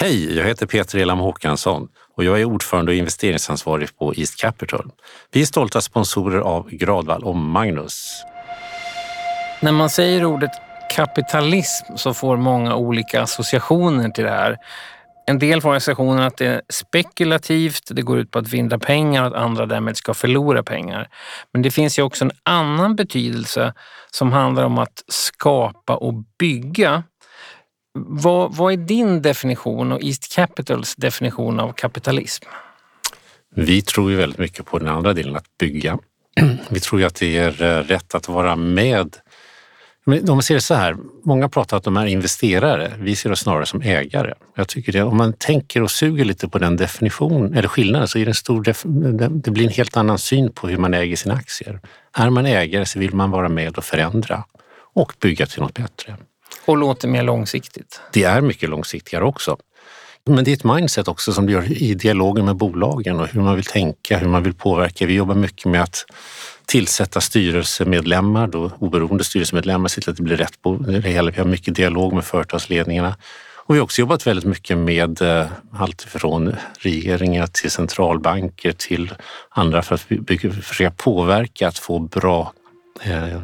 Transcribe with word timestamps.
Hej, 0.00 0.36
jag 0.36 0.46
heter 0.46 0.66
Peter 0.66 0.98
Elam 0.98 1.18
Håkansson 1.18 1.88
och 2.16 2.24
jag 2.24 2.40
är 2.40 2.44
ordförande 2.44 2.92
och 2.92 2.96
investeringsansvarig 2.96 3.98
på 3.98 4.14
East 4.14 4.40
Capital. 4.40 4.90
Vi 5.32 5.42
är 5.42 5.46
stolta 5.46 5.80
sponsorer 5.80 6.38
av 6.38 6.70
Gradvall 6.70 7.24
och 7.24 7.36
Magnus. 7.36 8.22
När 9.60 9.72
man 9.72 9.90
säger 9.90 10.24
ordet 10.24 10.50
kapitalism 10.90 11.96
så 11.96 12.14
får 12.14 12.36
många 12.36 12.74
olika 12.74 13.22
associationer 13.22 14.08
till 14.08 14.24
det 14.24 14.30
här. 14.30 14.56
En 15.26 15.38
del 15.38 15.60
får 15.60 15.74
associationen 15.74 16.24
att 16.24 16.36
det 16.36 16.46
är 16.46 16.62
spekulativt, 16.68 17.82
det 17.90 18.02
går 18.02 18.18
ut 18.18 18.30
på 18.30 18.38
att 18.38 18.48
vinna 18.48 18.78
pengar 18.78 19.22
och 19.22 19.28
att 19.28 19.42
andra 19.42 19.66
därmed 19.66 19.96
ska 19.96 20.14
förlora 20.14 20.62
pengar. 20.62 21.08
Men 21.52 21.62
det 21.62 21.70
finns 21.70 21.98
ju 21.98 22.02
också 22.02 22.24
en 22.24 22.32
annan 22.42 22.96
betydelse 22.96 23.74
som 24.10 24.32
handlar 24.32 24.64
om 24.64 24.78
att 24.78 25.04
skapa 25.08 25.96
och 25.96 26.14
bygga. 26.38 27.02
Vad, 28.06 28.56
vad 28.56 28.72
är 28.72 28.76
din 28.76 29.22
definition 29.22 29.92
och 29.92 30.02
East 30.02 30.34
Capitals 30.34 30.96
definition 30.96 31.60
av 31.60 31.72
kapitalism? 31.72 32.44
Vi 33.54 33.82
tror 33.82 34.10
ju 34.10 34.16
väldigt 34.16 34.38
mycket 34.38 34.66
på 34.66 34.78
den 34.78 34.88
andra 34.88 35.14
delen, 35.14 35.36
att 35.36 35.58
bygga. 35.58 35.98
Vi 36.68 36.80
tror 36.80 37.00
ju 37.00 37.06
att 37.06 37.14
det 37.14 37.38
är 37.38 37.62
eh, 37.62 37.82
rätt 37.82 38.14
att 38.14 38.28
vara 38.28 38.56
med 38.56 39.16
men 40.08 40.30
om 40.30 40.36
man 40.36 40.42
ser 40.42 40.54
det 40.54 40.60
så 40.60 40.74
här, 40.74 40.96
många 41.24 41.48
pratar 41.48 41.76
att 41.76 41.82
de 41.82 41.96
är 41.96 42.06
investerare. 42.06 42.92
Vi 42.98 43.16
ser 43.16 43.32
oss 43.32 43.40
snarare 43.40 43.66
som 43.66 43.82
ägare. 43.82 44.34
Jag 44.54 44.68
tycker 44.68 44.92
det, 44.92 45.02
om 45.02 45.16
man 45.16 45.32
tänker 45.32 45.82
och 45.82 45.90
suger 45.90 46.24
lite 46.24 46.48
på 46.48 46.58
den 46.58 46.76
definitionen, 46.76 47.54
eller 47.54 47.68
skillnaden, 47.68 48.08
så 48.08 48.18
är 48.18 48.24
det 48.24 48.30
en 48.30 48.34
stor, 48.34 48.64
det 49.42 49.50
blir 49.50 49.64
en 49.64 49.72
helt 49.72 49.96
annan 49.96 50.18
syn 50.18 50.52
på 50.52 50.68
hur 50.68 50.76
man 50.76 50.94
äger 50.94 51.16
sina 51.16 51.34
aktier. 51.34 51.80
Är 52.12 52.30
man 52.30 52.46
ägare 52.46 52.86
så 52.86 52.98
vill 52.98 53.14
man 53.14 53.30
vara 53.30 53.48
med 53.48 53.78
och 53.78 53.84
förändra 53.84 54.44
och 54.94 55.12
bygga 55.20 55.46
till 55.46 55.62
något 55.62 55.74
bättre. 55.74 56.16
Och 56.68 56.76
låter 56.76 57.08
mer 57.08 57.22
långsiktigt. 57.22 58.00
Det 58.12 58.24
är 58.24 58.40
mycket 58.40 58.68
långsiktigare 58.68 59.24
också. 59.24 59.56
Men 60.24 60.44
det 60.44 60.50
är 60.50 60.52
ett 60.52 60.64
mindset 60.64 61.08
också 61.08 61.32
som 61.32 61.46
du 61.46 61.52
gör 61.52 61.82
i 61.82 61.94
dialogen 61.94 62.44
med 62.44 62.56
bolagen 62.56 63.20
och 63.20 63.26
hur 63.26 63.40
man 63.40 63.56
vill 63.56 63.64
tänka, 63.64 64.18
hur 64.18 64.28
man 64.28 64.42
vill 64.42 64.54
påverka. 64.54 65.06
Vi 65.06 65.14
jobbar 65.14 65.34
mycket 65.34 65.64
med 65.64 65.82
att 65.82 66.04
tillsätta 66.66 67.20
styrelsemedlemmar, 67.20 68.46
då 68.46 68.70
oberoende 68.78 69.24
styrelsemedlemmar, 69.24 69.88
se 69.88 70.00
till 70.00 70.10
att 70.10 70.16
det 70.16 70.22
blir 70.22 70.36
rätt 70.36 70.62
på 70.62 70.76
det 70.76 71.00
hela. 71.00 71.30
Vi 71.30 71.38
har 71.38 71.46
mycket 71.46 71.74
dialog 71.74 72.12
med 72.12 72.24
företagsledningarna. 72.24 73.16
Och 73.56 73.74
vi 73.74 73.78
har 73.78 73.84
också 73.84 74.00
jobbat 74.00 74.26
väldigt 74.26 74.46
mycket 74.46 74.78
med 74.78 75.22
eh, 75.22 75.46
allt 75.72 76.02
från 76.02 76.54
regeringar 76.78 77.46
till 77.46 77.70
centralbanker 77.70 78.72
till 78.72 79.14
andra 79.50 79.82
för 79.82 79.94
att 79.94 80.06
försöka 80.64 80.90
påverka 80.90 81.68
att 81.68 81.78
få 81.78 81.98
bra 81.98 82.52
eh, 83.02 83.40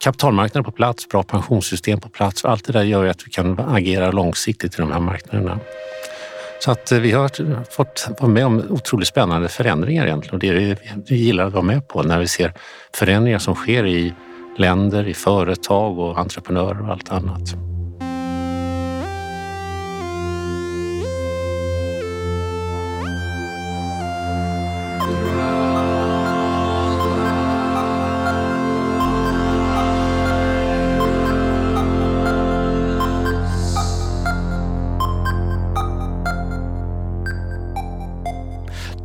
kapitalmarknaden 0.00 0.64
på 0.64 0.72
plats, 0.72 1.08
bra 1.08 1.22
pensionssystem 1.22 2.00
på 2.00 2.08
plats. 2.08 2.44
Allt 2.44 2.64
det 2.64 2.72
där 2.72 2.82
gör 2.82 3.04
ju 3.04 3.10
att 3.10 3.26
vi 3.26 3.30
kan 3.30 3.60
agera 3.60 4.10
långsiktigt 4.10 4.74
i 4.74 4.76
de 4.76 4.92
här 4.92 5.00
marknaderna. 5.00 5.60
Så 6.60 6.70
att 6.70 6.92
eh, 6.92 6.98
vi 6.98 7.12
har 7.12 7.64
fått 7.70 8.08
vara 8.20 8.30
med 8.30 8.46
om 8.46 8.62
otroligt 8.70 9.08
spännande 9.08 9.48
förändringar 9.48 10.06
egentligen 10.06 10.34
och 10.34 10.40
det 10.40 10.48
är 10.48 10.54
det 10.54 10.76
vi 11.08 11.16
gillar 11.16 11.46
att 11.46 11.52
vara 11.52 11.64
med 11.64 11.88
på 11.88 12.02
när 12.02 12.18
vi 12.18 12.28
ser 12.28 12.52
förändringar 12.94 13.38
som 13.38 13.54
sker 13.54 13.86
i 13.86 14.14
länder, 14.56 15.08
i 15.08 15.14
företag 15.14 15.98
och 15.98 16.18
entreprenörer 16.18 16.82
och 16.82 16.88
allt 16.88 17.10
annat. 17.10 17.69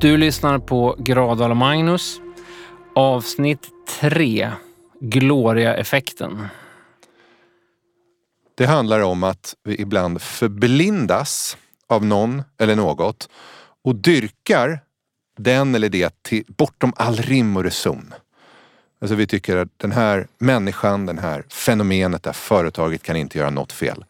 Du 0.05 0.17
lyssnar 0.17 0.59
på 0.59 0.95
Gradal 0.99 1.51
och 1.51 1.57
Magnus. 1.57 2.21
Avsnitt 2.95 3.69
3. 3.99 4.51
Gloria-effekten. 4.99 6.47
Det 8.55 8.65
handlar 8.65 8.99
om 8.99 9.23
att 9.23 9.55
vi 9.63 9.81
ibland 9.81 10.21
förblindas 10.21 11.57
av 11.87 12.05
någon 12.05 12.43
eller 12.57 12.75
något 12.75 13.29
och 13.83 13.95
dyrkar 13.95 14.79
den 15.37 15.75
eller 15.75 15.89
det 15.89 16.23
till, 16.23 16.43
bortom 16.47 16.93
all 16.95 17.15
rim 17.15 17.57
och 17.57 17.63
reson. 17.63 18.13
Alltså 19.01 19.15
vi 19.15 19.27
tycker 19.27 19.57
att 19.57 19.69
den 19.77 19.91
här 19.91 20.27
människan, 20.37 21.05
det 21.05 21.21
här 21.21 21.45
fenomenet, 21.49 22.23
det 22.23 22.29
här 22.29 22.33
företaget 22.33 23.03
kan 23.03 23.15
inte 23.15 23.37
göra 23.37 23.49
något 23.49 23.71
fel. 23.71 24.05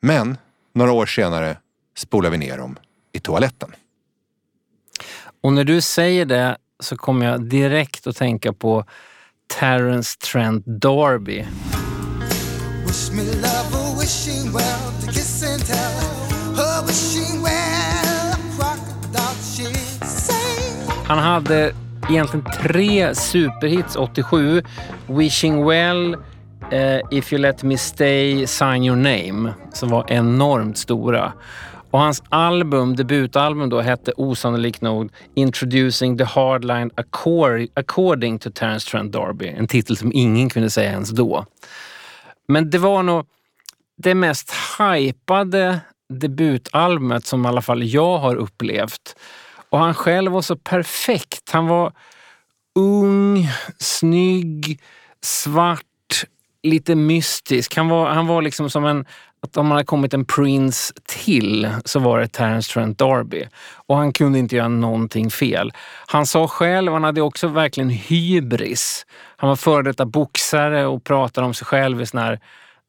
Men 0.00 0.36
några 0.72 0.92
år 0.92 1.06
senare 1.06 1.56
spolar 1.96 2.30
vi 2.30 2.38
ner 2.38 2.58
dem 2.58 2.78
i 3.12 3.20
toaletten. 3.20 3.72
Och 5.42 5.52
när 5.52 5.64
du 5.64 5.80
säger 5.80 6.24
det 6.24 6.56
så 6.80 6.96
kommer 6.96 7.26
jag 7.26 7.48
direkt 7.48 8.06
att 8.06 8.16
tänka 8.16 8.52
på 8.52 8.84
Terence 9.60 10.18
Trent 10.18 10.66
D'Arby. 10.66 11.46
Han 21.06 21.18
hade 21.18 21.74
egentligen 22.10 22.46
tre 22.62 23.14
superhits 23.14 23.96
87. 23.96 24.62
Wishing 25.06 25.64
Well, 25.64 26.14
uh, 26.14 27.00
If 27.10 27.32
You 27.32 27.42
Let 27.42 27.62
Me 27.62 27.78
Stay, 27.78 28.46
Sign 28.46 28.84
Your 28.84 28.96
Name, 28.96 29.54
som 29.72 29.88
var 29.88 30.12
enormt 30.12 30.78
stora. 30.78 31.32
Och 31.92 32.00
hans 32.00 32.22
album, 32.28 32.96
debutalbum 32.96 33.68
då, 33.68 33.80
hette 33.80 34.12
osannolikt 34.16 34.80
nog 34.80 35.10
Introducing 35.34 36.18
the 36.18 36.24
Hardline 36.24 36.90
According 37.74 38.38
to 38.38 38.50
Terence 38.50 38.90
Trent 38.90 39.14
D'Arby. 39.14 39.58
En 39.58 39.66
titel 39.66 39.96
som 39.96 40.12
ingen 40.12 40.50
kunde 40.50 40.70
säga 40.70 40.90
ens 40.90 41.10
då. 41.10 41.46
Men 42.48 42.70
det 42.70 42.78
var 42.78 43.02
nog 43.02 43.26
det 43.96 44.14
mest 44.14 44.52
hypade 44.78 45.80
debutalbumet 46.08 47.26
som 47.26 47.44
i 47.44 47.48
alla 47.48 47.62
fall 47.62 47.82
jag 47.82 48.18
har 48.18 48.36
upplevt. 48.36 49.16
Och 49.70 49.78
han 49.78 49.94
själv 49.94 50.32
var 50.32 50.42
så 50.42 50.56
perfekt. 50.56 51.50
Han 51.50 51.66
var 51.66 51.92
ung, 52.74 53.48
snygg, 53.78 54.80
svart, 55.20 56.24
lite 56.62 56.94
mystisk. 56.94 57.76
Han 57.76 57.88
var, 57.88 58.10
han 58.10 58.26
var 58.26 58.42
liksom 58.42 58.70
som 58.70 58.84
en 58.84 59.04
att 59.42 59.56
om 59.56 59.66
man 59.66 59.76
hade 59.76 59.86
kommit 59.86 60.14
en 60.14 60.24
Prince 60.24 60.94
till 61.04 61.70
så 61.84 61.98
var 61.98 62.20
det 62.20 62.28
Terence 62.28 62.72
Trent 62.72 63.00
D'Arby. 63.00 63.48
Och 63.74 63.96
han 63.96 64.12
kunde 64.12 64.38
inte 64.38 64.56
göra 64.56 64.68
någonting 64.68 65.30
fel. 65.30 65.72
Han 66.06 66.26
sa 66.26 66.48
själv, 66.48 66.92
han 66.92 67.04
hade 67.04 67.22
också 67.22 67.48
verkligen 67.48 67.90
hybris. 67.90 69.06
Han 69.36 69.48
var 69.48 69.56
före 69.56 69.82
detta 69.82 70.06
boxare 70.06 70.86
och 70.86 71.04
pratade 71.04 71.46
om 71.46 71.54
sig 71.54 71.66
själv 71.66 72.02
i 72.02 72.06
här 72.12 72.40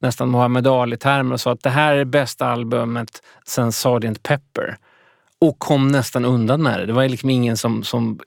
nästan 0.02 0.32
Muhammad 0.32 0.68
Ali-termer 0.68 1.34
och 1.34 1.42
sa 1.42 1.52
att 1.52 1.64
det 1.64 1.70
här 1.70 1.94
är 1.94 1.98
det 1.98 2.06
bästa 2.06 2.48
albumet 2.48 3.24
sen 3.48 3.72
Sgt. 3.72 4.24
Pepper. 4.24 4.78
Och 5.40 5.60
kom 5.60 5.88
nästan 5.88 6.26
undan 6.26 6.64
med 6.64 6.80
det. 6.80 6.86
Det 6.86 6.94
var 6.94 7.08
liksom 7.08 7.30
ingen 7.30 7.58
som, 7.58 7.84
som 7.84 8.20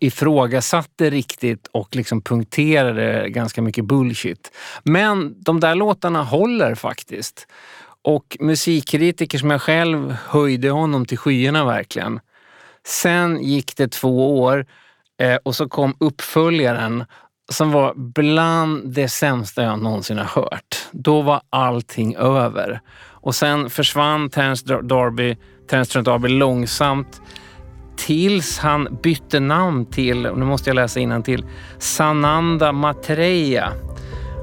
ifrågasatte 0.00 1.10
riktigt 1.10 1.68
och 1.72 1.96
liksom 1.96 2.22
punkterade 2.22 3.28
ganska 3.28 3.62
mycket 3.62 3.84
bullshit. 3.84 4.52
Men 4.82 5.42
de 5.42 5.60
där 5.60 5.74
låtarna 5.74 6.22
håller 6.22 6.74
faktiskt. 6.74 7.46
Och 8.02 8.36
musikkritiker 8.40 9.38
som 9.38 9.50
jag 9.50 9.62
själv 9.62 10.12
höjde 10.12 10.70
honom 10.70 11.06
till 11.06 11.18
skyarna 11.18 11.64
verkligen. 11.64 12.20
Sen 12.86 13.42
gick 13.42 13.76
det 13.76 13.88
två 13.88 14.40
år 14.40 14.66
eh, 15.20 15.36
och 15.42 15.54
så 15.54 15.68
kom 15.68 15.96
uppföljaren 16.00 17.04
som 17.52 17.72
var 17.72 17.94
bland 17.94 18.94
det 18.94 19.08
sämsta 19.08 19.62
jag 19.62 19.82
någonsin 19.82 20.18
har 20.18 20.42
hört. 20.42 20.88
Då 20.92 21.22
var 21.22 21.40
allting 21.50 22.16
över. 22.16 22.80
Och 23.20 23.34
sen 23.34 23.70
försvann 23.70 24.30
Terence 24.30 24.82
Darby, 24.82 25.36
Terence 25.70 25.92
Trent 25.92 26.04
Darby 26.04 26.28
långsamt 26.28 27.20
tills 27.98 28.58
han 28.58 28.98
bytte 29.02 29.40
namn 29.40 29.86
till, 29.86 30.22
nu 30.22 30.44
måste 30.44 30.70
jag 30.70 30.74
läsa 30.74 31.22
till 31.22 31.44
Sananda 31.78 32.72
Matreya. 32.72 33.72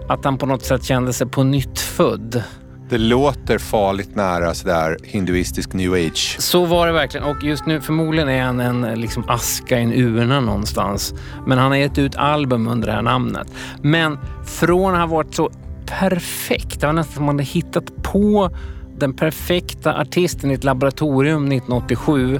Att 0.09 0.25
han 0.25 0.37
på 0.37 0.45
något 0.45 0.63
sätt 0.63 0.83
kände 0.83 1.13
sig 1.13 1.27
på 1.27 1.43
nytt 1.43 1.79
född. 1.79 2.43
Det 2.89 2.97
låter 2.97 3.57
farligt 3.57 4.15
nära 4.15 4.53
sådär 4.53 4.97
hinduistisk 5.03 5.73
new 5.73 5.93
age. 5.93 6.35
Så 6.39 6.65
var 6.65 6.87
det 6.87 6.93
verkligen 6.93 7.25
och 7.25 7.43
just 7.43 7.65
nu 7.65 7.81
förmodligen 7.81 8.29
är 8.29 8.43
han 8.43 8.59
en 8.59 9.01
liksom 9.01 9.23
aska 9.27 9.79
i 9.79 9.83
en 9.83 9.93
urna 9.93 10.39
någonstans. 10.39 11.13
Men 11.47 11.57
han 11.57 11.71
har 11.71 11.77
gett 11.77 11.97
ut 11.97 12.15
album 12.15 12.67
under 12.67 12.87
det 12.87 12.93
här 12.93 13.01
namnet. 13.01 13.47
Men 13.81 14.17
från 14.45 14.93
att 14.93 14.99
ha 14.99 15.07
varit 15.07 15.35
så 15.35 15.51
perfekt, 15.85 16.81
det 16.81 16.87
var 16.87 16.93
nästan 16.93 17.15
som 17.15 17.25
man 17.25 17.35
hade 17.35 17.43
hittat 17.43 18.03
på 18.03 18.49
den 18.97 19.13
perfekta 19.13 19.97
artisten 19.97 20.51
i 20.51 20.53
ett 20.53 20.63
laboratorium 20.63 21.45
1987 21.45 22.39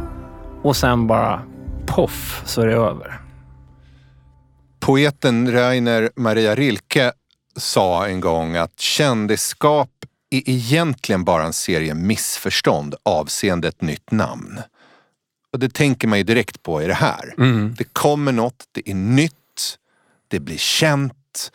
och 0.66 0.76
sen 0.76 1.08
bara 1.08 1.42
poff 1.86 2.42
så 2.46 2.62
är 2.62 2.68
det 2.68 2.74
över. 2.74 3.22
Poeten 4.80 5.52
Rainer 5.52 6.10
Maria 6.16 6.56
Rilke 6.56 7.12
sa 7.56 8.08
en 8.08 8.20
gång 8.20 8.56
att 8.56 8.80
kändisskap 8.80 9.90
är 10.30 10.50
egentligen 10.50 11.24
bara 11.24 11.44
en 11.44 11.54
serie 11.54 11.94
missförstånd 11.94 12.96
avseende 13.04 13.68
ett 13.68 13.82
nytt 13.82 14.12
namn. 14.12 14.62
Och 15.54 15.60
det 15.60 15.74
tänker 15.74 16.08
man 16.08 16.18
ju 16.18 16.24
direkt 16.24 16.64
på 16.64 16.82
i 16.82 16.88
det 16.88 16.94
här. 16.94 17.34
Mm. 17.38 17.76
Det 17.78 17.94
kommer 17.94 18.32
något, 18.32 18.64
det 18.72 18.90
är 18.90 18.96
nytt, 18.96 19.78
det 20.28 20.40
blir 20.40 20.58
känt. 20.58 21.52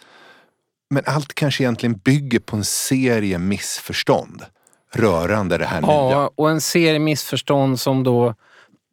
Men 0.90 1.02
allt 1.06 1.34
kanske 1.34 1.62
egentligen 1.62 1.96
bygger 1.96 2.38
på 2.38 2.56
en 2.56 2.64
serie 2.64 3.38
missförstånd 3.38 4.42
rörande 4.92 5.58
det 5.58 5.66
här 5.66 5.80
nya. 5.80 5.90
Ja, 5.90 6.30
och 6.34 6.50
en 6.50 6.60
serie 6.60 6.98
missförstånd 6.98 7.80
som 7.80 8.04
då 8.04 8.34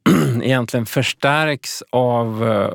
egentligen 0.43 0.85
förstärks 0.85 1.83
av 1.89 2.49
eh, 2.49 2.73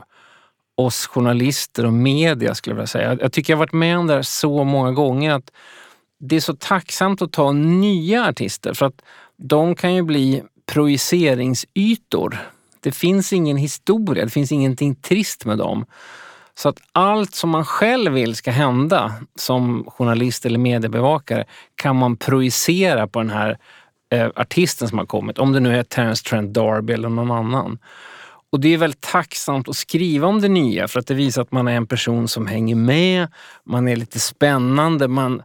oss 0.74 1.06
journalister 1.06 1.86
och 1.86 1.92
media 1.92 2.54
skulle 2.54 2.72
jag 2.72 2.76
vilja 2.76 2.86
säga. 2.86 3.18
Jag 3.20 3.32
tycker 3.32 3.52
jag 3.52 3.56
har 3.56 3.62
varit 3.62 3.72
med 3.72 3.98
om 3.98 4.06
det 4.06 4.14
här 4.14 4.22
så 4.22 4.64
många 4.64 4.92
gånger 4.92 5.34
att 5.34 5.50
det 6.20 6.36
är 6.36 6.40
så 6.40 6.54
tacksamt 6.54 7.22
att 7.22 7.32
ta 7.32 7.52
nya 7.52 8.28
artister 8.28 8.74
för 8.74 8.86
att 8.86 9.02
de 9.36 9.74
kan 9.74 9.94
ju 9.94 10.02
bli 10.02 10.42
projiceringsytor. 10.66 12.38
Det 12.80 12.92
finns 12.92 13.32
ingen 13.32 13.56
historia, 13.56 14.24
det 14.24 14.30
finns 14.30 14.52
ingenting 14.52 14.94
trist 14.94 15.44
med 15.44 15.58
dem. 15.58 15.86
Så 16.54 16.68
att 16.68 16.78
allt 16.92 17.34
som 17.34 17.50
man 17.50 17.64
själv 17.64 18.12
vill 18.12 18.34
ska 18.34 18.50
hända 18.50 19.14
som 19.38 19.84
journalist 19.84 20.46
eller 20.46 20.58
mediebevakare 20.58 21.44
kan 21.74 21.96
man 21.96 22.16
projicera 22.16 23.06
på 23.06 23.18
den 23.18 23.30
här 23.30 23.58
eh, 24.12 24.30
artisten 24.36 24.88
som 24.88 24.98
har 24.98 25.06
kommit. 25.06 25.38
Om 25.38 25.52
det 25.52 25.60
nu 25.60 25.78
är 25.78 25.82
Terence 25.82 26.24
Trent 26.24 26.56
D'Arby 26.56 26.92
eller 26.92 27.08
någon 27.08 27.30
annan. 27.30 27.78
Och 28.50 28.60
det 28.60 28.74
är 28.74 28.78
väldigt 28.78 29.00
tacksamt 29.00 29.68
att 29.68 29.76
skriva 29.76 30.26
om 30.26 30.40
det 30.40 30.48
nya 30.48 30.88
för 30.88 31.00
att 31.00 31.06
det 31.06 31.14
visar 31.14 31.42
att 31.42 31.52
man 31.52 31.68
är 31.68 31.72
en 31.72 31.86
person 31.86 32.28
som 32.28 32.46
hänger 32.46 32.74
med, 32.74 33.28
man 33.64 33.88
är 33.88 33.96
lite 33.96 34.20
spännande, 34.20 35.08
man 35.08 35.42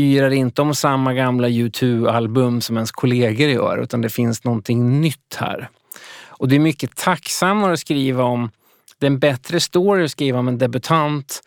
yrar 0.00 0.30
inte 0.30 0.62
om 0.62 0.74
samma 0.74 1.14
gamla 1.14 1.48
U2-album 1.48 2.60
som 2.60 2.76
ens 2.76 2.90
kollegor 2.90 3.48
gör 3.48 3.78
utan 3.78 4.00
det 4.00 4.08
finns 4.08 4.44
någonting 4.44 5.00
nytt 5.00 5.36
här. 5.36 5.68
Och 6.28 6.48
det 6.48 6.56
är 6.56 6.60
mycket 6.60 6.96
tacksammare 6.96 7.72
att 7.72 7.80
skriva 7.80 8.24
om, 8.24 8.50
det 8.98 9.06
är 9.06 9.10
en 9.10 9.18
bättre 9.18 9.60
story 9.60 10.04
att 10.04 10.10
skriva 10.10 10.38
om 10.38 10.48
en 10.48 10.58
debutant 10.58 11.42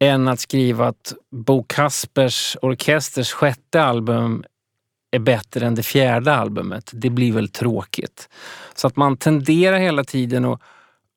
än 0.00 0.28
att 0.28 0.40
skriva 0.40 0.88
att 0.88 1.12
Bo 1.30 1.64
Kaspers 1.68 2.56
Orkesters 2.62 3.32
sjätte 3.32 3.82
album 3.82 4.44
är 5.12 5.18
bättre 5.18 5.66
än 5.66 5.74
det 5.74 5.82
fjärde 5.82 6.34
albumet. 6.34 6.90
Det 6.94 7.10
blir 7.10 7.32
väl 7.32 7.48
tråkigt. 7.48 8.28
Så 8.74 8.86
att 8.86 8.96
man 8.96 9.16
tenderar 9.16 9.78
hela 9.78 10.04
tiden 10.04 10.44
att 10.44 10.60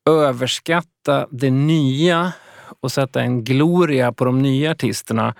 överskatta 0.09 1.27
det 1.31 1.51
nya 1.51 2.33
och 2.79 2.91
sätta 2.91 3.21
en 3.21 3.43
gloria 3.43 4.11
på 4.11 4.25
de 4.25 4.41
nya 4.41 4.71
artisterna 4.71 5.35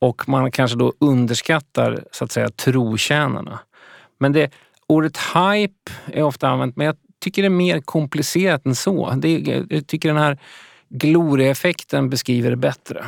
och 0.00 0.28
man 0.28 0.50
kanske 0.50 0.78
då 0.78 0.92
underskattar 0.98 2.04
så 2.12 2.24
att 2.24 2.32
säga 2.32 2.48
trotjänarna. 2.48 3.58
Men 4.18 4.32
det, 4.32 4.50
ordet 4.86 5.16
hype 5.16 5.92
är 6.06 6.22
ofta 6.22 6.48
använt, 6.48 6.76
men 6.76 6.86
jag 6.86 6.96
tycker 7.20 7.42
det 7.42 7.48
är 7.48 7.50
mer 7.50 7.80
komplicerat 7.80 8.66
än 8.66 8.74
så. 8.74 9.10
Det, 9.10 9.38
jag 9.70 9.86
tycker 9.86 10.08
den 10.08 10.22
här 10.22 10.38
glorieeffekten 10.88 12.10
beskriver 12.10 12.50
det 12.50 12.56
bättre. 12.56 13.06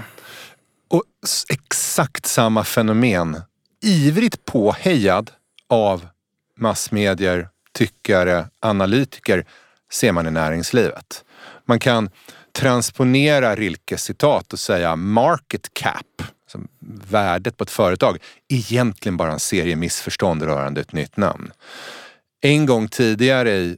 Och 0.88 1.02
exakt 1.48 2.26
samma 2.26 2.64
fenomen, 2.64 3.36
ivrigt 3.82 4.44
påhejad 4.44 5.30
av 5.68 6.08
massmedier, 6.56 7.48
tyckare, 7.72 8.48
analytiker, 8.60 9.44
ser 9.92 10.12
man 10.12 10.26
i 10.26 10.30
näringslivet. 10.30 11.24
Man 11.64 11.78
kan 11.78 12.10
transponera 12.52 13.56
Rilkes 13.56 14.04
citat 14.04 14.52
och 14.52 14.58
säga 14.58 14.96
market 14.96 15.74
cap, 15.74 16.22
som 16.46 16.68
värdet 17.10 17.56
på 17.56 17.64
ett 17.64 17.70
företag, 17.70 18.18
egentligen 18.48 19.16
bara 19.16 19.32
en 19.32 19.40
serie 19.40 19.76
missförstånd 19.76 20.42
rörande 20.42 20.80
ett 20.80 20.92
nytt 20.92 21.16
namn. 21.16 21.52
En 22.40 22.66
gång 22.66 22.88
tidigare 22.88 23.50
i, 23.50 23.76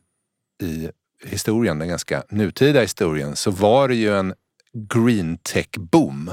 i 0.63 0.91
historien, 1.25 1.79
den 1.79 1.89
ganska 1.89 2.23
nutida 2.29 2.81
historien, 2.81 3.37
så 3.37 3.51
var 3.51 3.89
det 3.89 3.95
ju 3.95 4.17
en 4.17 4.35
green 4.75 5.39
tech 5.43 5.69
boom. 5.77 6.31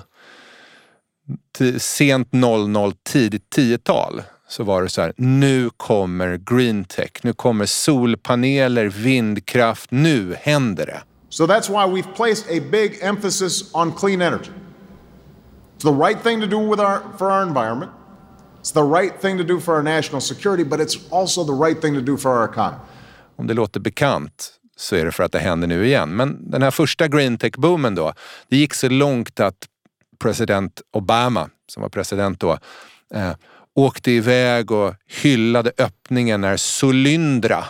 Sent 1.78 2.34
00, 2.34 2.94
tidigt 3.04 3.56
10-tal 3.56 4.24
så 4.48 4.64
var 4.64 4.84
det 4.84 4.90
så 4.90 5.02
här, 5.02 5.14
nu 5.18 5.70
kommer 5.78 6.38
green 6.38 6.86
tech, 6.86 7.12
nu 7.22 7.34
kommer 7.34 7.66
solpaneler, 7.66 8.86
vindkraft, 8.86 9.92
nu 9.92 10.36
händer 10.42 10.86
det. 10.86 11.02
So 11.30 11.46
that's 11.46 11.70
why 11.70 12.02
we've 12.02 12.16
placed 12.16 12.58
a 12.58 12.64
big 12.72 12.98
emphasis 13.02 13.74
on 13.74 13.92
clean 13.92 14.22
energy. 14.22 14.52
It's 15.78 15.84
the 15.84 16.08
right 16.08 16.24
thing 16.24 16.42
to 16.42 16.48
do 16.48 16.60
with 16.60 16.82
our, 16.82 17.02
for 17.18 17.32
our 17.32 17.44
environment. 17.44 17.92
It's 18.62 18.74
the 18.74 18.84
right 18.84 19.22
thing 19.22 19.38
to 19.38 19.44
do 19.44 19.60
for 19.60 19.76
our 19.76 19.84
national 19.84 20.22
security, 20.22 20.64
but 20.64 20.80
it's 20.80 20.98
also 21.12 21.44
the 21.44 21.66
right 21.66 21.82
thing 21.82 21.96
to 21.96 22.02
do 22.02 22.18
for 22.18 22.32
our 22.32 22.50
economy. 22.50 22.82
Om 23.36 23.48
det 23.48 23.54
låter 23.54 23.80
bekant 23.80 24.54
så 24.78 24.96
är 24.96 25.06
det 25.06 25.12
för 25.12 25.24
att 25.24 25.32
det 25.32 25.40
händer 25.40 25.68
nu 25.68 25.86
igen. 25.86 26.10
Men 26.10 26.52
den 26.52 26.62
här 26.62 26.72
första 26.72 27.08
green 27.08 27.38
tech-boomen 27.38 27.96
då, 27.96 28.14
det 28.48 28.58
gick 28.58 28.74
så 28.74 28.90
långt 28.90 29.40
att 29.40 29.68
president 30.20 30.82
Obama, 30.92 31.50
som 31.68 31.82
var 31.82 31.90
president 31.90 32.40
då, 32.40 32.58
eh, 33.14 33.32
åkte 33.76 34.12
iväg 34.12 34.72
och 34.72 34.96
hyllade 35.08 35.72
öppningen 35.78 36.42
när 36.42 36.58
Solyndra, 36.58 37.66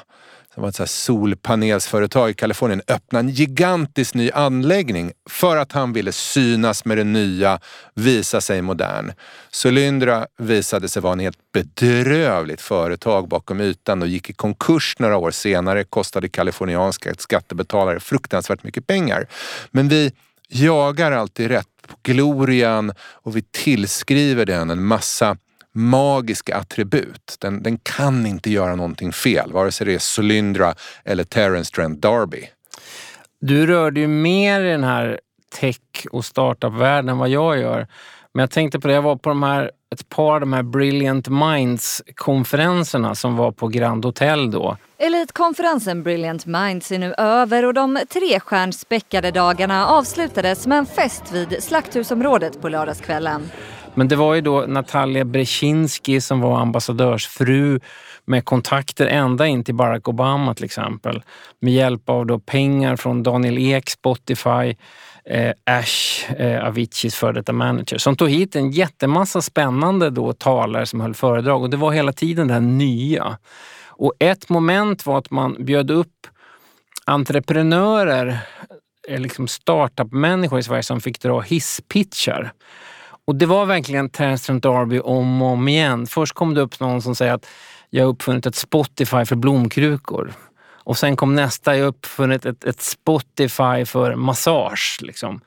som 0.53 0.61
var 0.61 0.69
ett 0.69 0.75
så 0.75 0.83
här 0.83 0.87
solpanelsföretag 0.87 2.29
i 2.29 2.33
Kalifornien, 2.33 2.81
öppnade 2.87 3.27
en 3.27 3.33
gigantisk 3.33 4.13
ny 4.13 4.31
anläggning 4.31 5.11
för 5.29 5.57
att 5.57 5.71
han 5.71 5.93
ville 5.93 6.11
synas 6.11 6.85
med 6.85 6.97
det 6.97 7.03
nya, 7.03 7.59
visa 7.93 8.41
sig 8.41 8.61
modern. 8.61 9.11
Solyndra 9.51 10.27
visade 10.37 10.89
sig 10.89 11.01
vara 11.01 11.13
en 11.13 11.19
helt 11.19 11.51
bedrövligt 11.53 12.61
företag 12.61 13.27
bakom 13.27 13.61
ytan 13.61 14.01
och 14.01 14.07
gick 14.07 14.29
i 14.29 14.33
konkurs 14.33 14.95
några 14.99 15.17
år 15.17 15.31
senare, 15.31 15.83
kostade 15.83 16.29
kalifornianska 16.29 17.13
skattebetalare 17.17 17.99
fruktansvärt 17.99 18.63
mycket 18.63 18.87
pengar. 18.87 19.27
Men 19.71 19.87
vi 19.89 20.11
jagar 20.49 21.11
alltid 21.11 21.47
rätt 21.47 21.67
på 21.89 21.95
glorian 22.03 22.91
och 22.99 23.37
vi 23.37 23.41
tillskriver 23.41 24.45
den 24.45 24.69
en 24.69 24.83
massa 24.83 25.37
magiska 25.73 26.55
attribut. 26.57 27.37
Den, 27.39 27.63
den 27.63 27.77
kan 27.77 28.25
inte 28.25 28.51
göra 28.51 28.75
någonting 28.75 29.11
fel, 29.11 29.51
vare 29.51 29.71
sig 29.71 29.85
det 29.85 29.93
är 29.93 29.99
Solyndra 29.99 30.73
eller 31.05 31.23
Terence 31.23 31.75
Trent 31.75 32.05
D'Arby. 32.05 32.45
Du 33.41 33.67
rörde 33.67 33.99
ju 33.99 34.07
mer 34.07 34.61
i 34.61 34.71
den 34.71 34.83
här 34.83 35.19
tech 35.59 36.05
och 36.11 36.25
startup-världen 36.25 37.09
än 37.09 37.17
vad 37.17 37.29
jag 37.29 37.59
gör. 37.59 37.87
Men 38.33 38.43
jag 38.43 38.51
tänkte 38.51 38.79
på 38.79 38.87
det, 38.87 38.93
jag 38.93 39.01
var 39.01 39.15
på 39.15 39.29
de 39.29 39.43
här, 39.43 39.71
ett 39.91 40.09
par 40.09 40.33
av 40.33 40.39
de 40.39 40.53
här 40.53 40.63
Brilliant 40.63 41.27
Minds-konferenserna 41.27 43.15
som 43.15 43.35
var 43.35 43.51
på 43.51 43.67
Grand 43.67 44.05
Hotel 44.05 44.51
då. 44.51 44.77
Elitkonferensen 44.97 46.03
Brilliant 46.03 46.45
Minds 46.45 46.91
är 46.91 46.99
nu 46.99 47.13
över 47.17 47.65
och 47.65 47.73
de 47.73 47.99
trestjärnspäckade 48.13 49.31
dagarna 49.31 49.87
avslutades 49.87 50.67
med 50.67 50.77
en 50.77 50.85
fest 50.85 51.31
vid 51.31 51.63
Slakthusområdet 51.63 52.61
på 52.61 52.69
lördagskvällen. 52.69 53.51
Men 53.95 54.07
det 54.07 54.15
var 54.15 54.35
ju 54.35 54.41
då 54.41 54.65
Natalia 54.67 55.25
Bresinski 55.25 56.21
som 56.21 56.41
var 56.41 56.59
ambassadörsfru 56.59 57.79
med 58.25 58.45
kontakter 58.45 59.07
ända 59.07 59.47
in 59.47 59.63
till 59.63 59.75
Barack 59.75 60.07
Obama 60.07 60.55
till 60.55 60.65
exempel. 60.65 61.23
Med 61.61 61.73
hjälp 61.73 62.09
av 62.09 62.25
då 62.25 62.39
pengar 62.39 62.95
från 62.95 63.23
Daniel 63.23 63.57
Ek, 63.57 63.89
Spotify, 63.89 64.75
eh, 65.25 65.53
Ash, 65.65 66.31
eh, 66.37 66.65
Aviciis 66.65 67.15
före 67.15 67.33
detta 67.33 67.53
manager. 67.53 67.97
Som 67.97 68.15
tog 68.15 68.29
hit 68.29 68.55
en 68.55 68.71
jättemassa 68.71 69.41
spännande 69.41 70.09
då 70.09 70.33
talare 70.33 70.85
som 70.85 71.01
höll 71.01 71.13
föredrag 71.13 71.61
och 71.61 71.69
det 71.69 71.77
var 71.77 71.91
hela 71.91 72.13
tiden 72.13 72.47
det 72.47 72.53
här 72.53 72.61
nya. 72.61 73.37
Och 73.87 74.13
ett 74.19 74.49
moment 74.49 75.05
var 75.05 75.17
att 75.17 75.31
man 75.31 75.65
bjöd 75.65 75.91
upp 75.91 76.27
entreprenörer, 77.05 78.39
eh, 79.09 79.19
liksom 79.19 79.47
startup-människor 79.47 80.59
i 80.59 80.63
Sverige 80.63 80.83
som 80.83 81.01
fick 81.01 81.19
dra 81.19 81.39
hisspitchar. 81.39 82.51
Och 83.25 83.35
det 83.35 83.45
var 83.45 83.65
verkligen 83.65 84.09
Terence 84.09 84.53
Derby 84.53 84.67
D'Arby 84.67 84.99
om 84.99 85.41
och 85.41 85.47
om 85.47 85.67
igen. 85.67 86.07
Först 86.07 86.33
kom 86.33 86.53
det 86.53 86.61
upp 86.61 86.79
någon 86.79 87.01
som 87.01 87.15
säger 87.15 87.33
att 87.33 87.47
jag 87.89 88.03
har 88.03 88.09
uppfunnit 88.09 88.45
ett 88.45 88.55
Spotify 88.55 89.25
för 89.25 89.35
blomkrukor. 89.35 90.33
Och 90.83 90.97
sen 90.97 91.15
kom 91.15 91.35
nästa, 91.35 91.75
jag 91.75 91.83
har 91.83 91.89
uppfunnit 91.89 92.45
ett, 92.45 92.63
ett 92.63 92.81
Spotify 92.81 93.85
för 93.85 94.15
massage. 94.15 94.97
Liksom. 95.01 95.41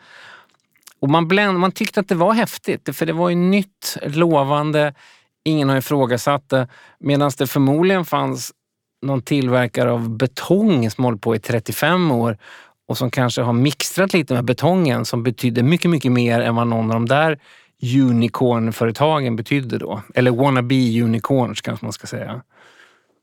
Och 1.01 1.11
man, 1.11 1.29
bländ, 1.29 1.59
man 1.59 1.73
tyckte 1.73 2.01
att 2.01 2.09
det 2.09 2.15
var 2.15 2.33
häftigt, 2.33 2.97
för 2.97 3.07
det 3.07 3.13
var 3.13 3.29
ju 3.29 3.37
nytt, 3.37 3.97
lovande, 4.03 4.95
ingen 5.45 5.69
har 5.69 5.77
ifrågasatt 5.77 6.49
det. 6.49 6.69
Medan 6.99 7.31
det 7.39 7.47
förmodligen 7.47 8.05
fanns 8.05 8.53
någon 9.03 9.23
tillverkare 9.23 9.93
av 9.93 10.11
betong 10.11 10.91
som 10.91 11.05
hållit 11.05 11.21
på 11.23 11.35
i 11.35 11.39
35 11.39 12.13
år 12.13 12.39
och 12.89 12.99
som 12.99 13.11
kanske 13.11 13.43
har 13.43 13.53
mixtrat 13.53 14.13
lite 14.13 14.35
med 14.35 14.45
betongen 14.45 15.05
som 15.05 15.23
betyder 15.23 15.63
mycket, 15.63 15.91
mycket 15.91 16.13
mer 16.13 16.41
än 16.41 16.55
vad 16.55 16.67
någon 16.67 16.91
av 16.91 16.95
de 16.95 17.07
där 17.07 17.39
unicornföretagen 17.95 19.37
betydde 19.37 19.79
då. 19.79 20.03
Eller 20.15 20.31
wannabe 20.31 21.03
unicorns 21.03 21.61
kanske 21.61 21.87
man 21.87 21.93
ska 21.93 22.07
säga. 22.07 22.43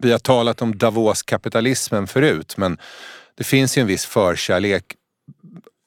Vi 0.03 0.12
har 0.12 0.20
talat 0.20 0.62
om 0.62 0.77
Davos-kapitalismen 0.77 2.08
förut, 2.08 2.53
men 2.58 2.77
det 3.36 3.44
finns 3.44 3.77
ju 3.77 3.82
en 3.82 3.88
viss 3.88 4.06
förkärlek 4.06 4.84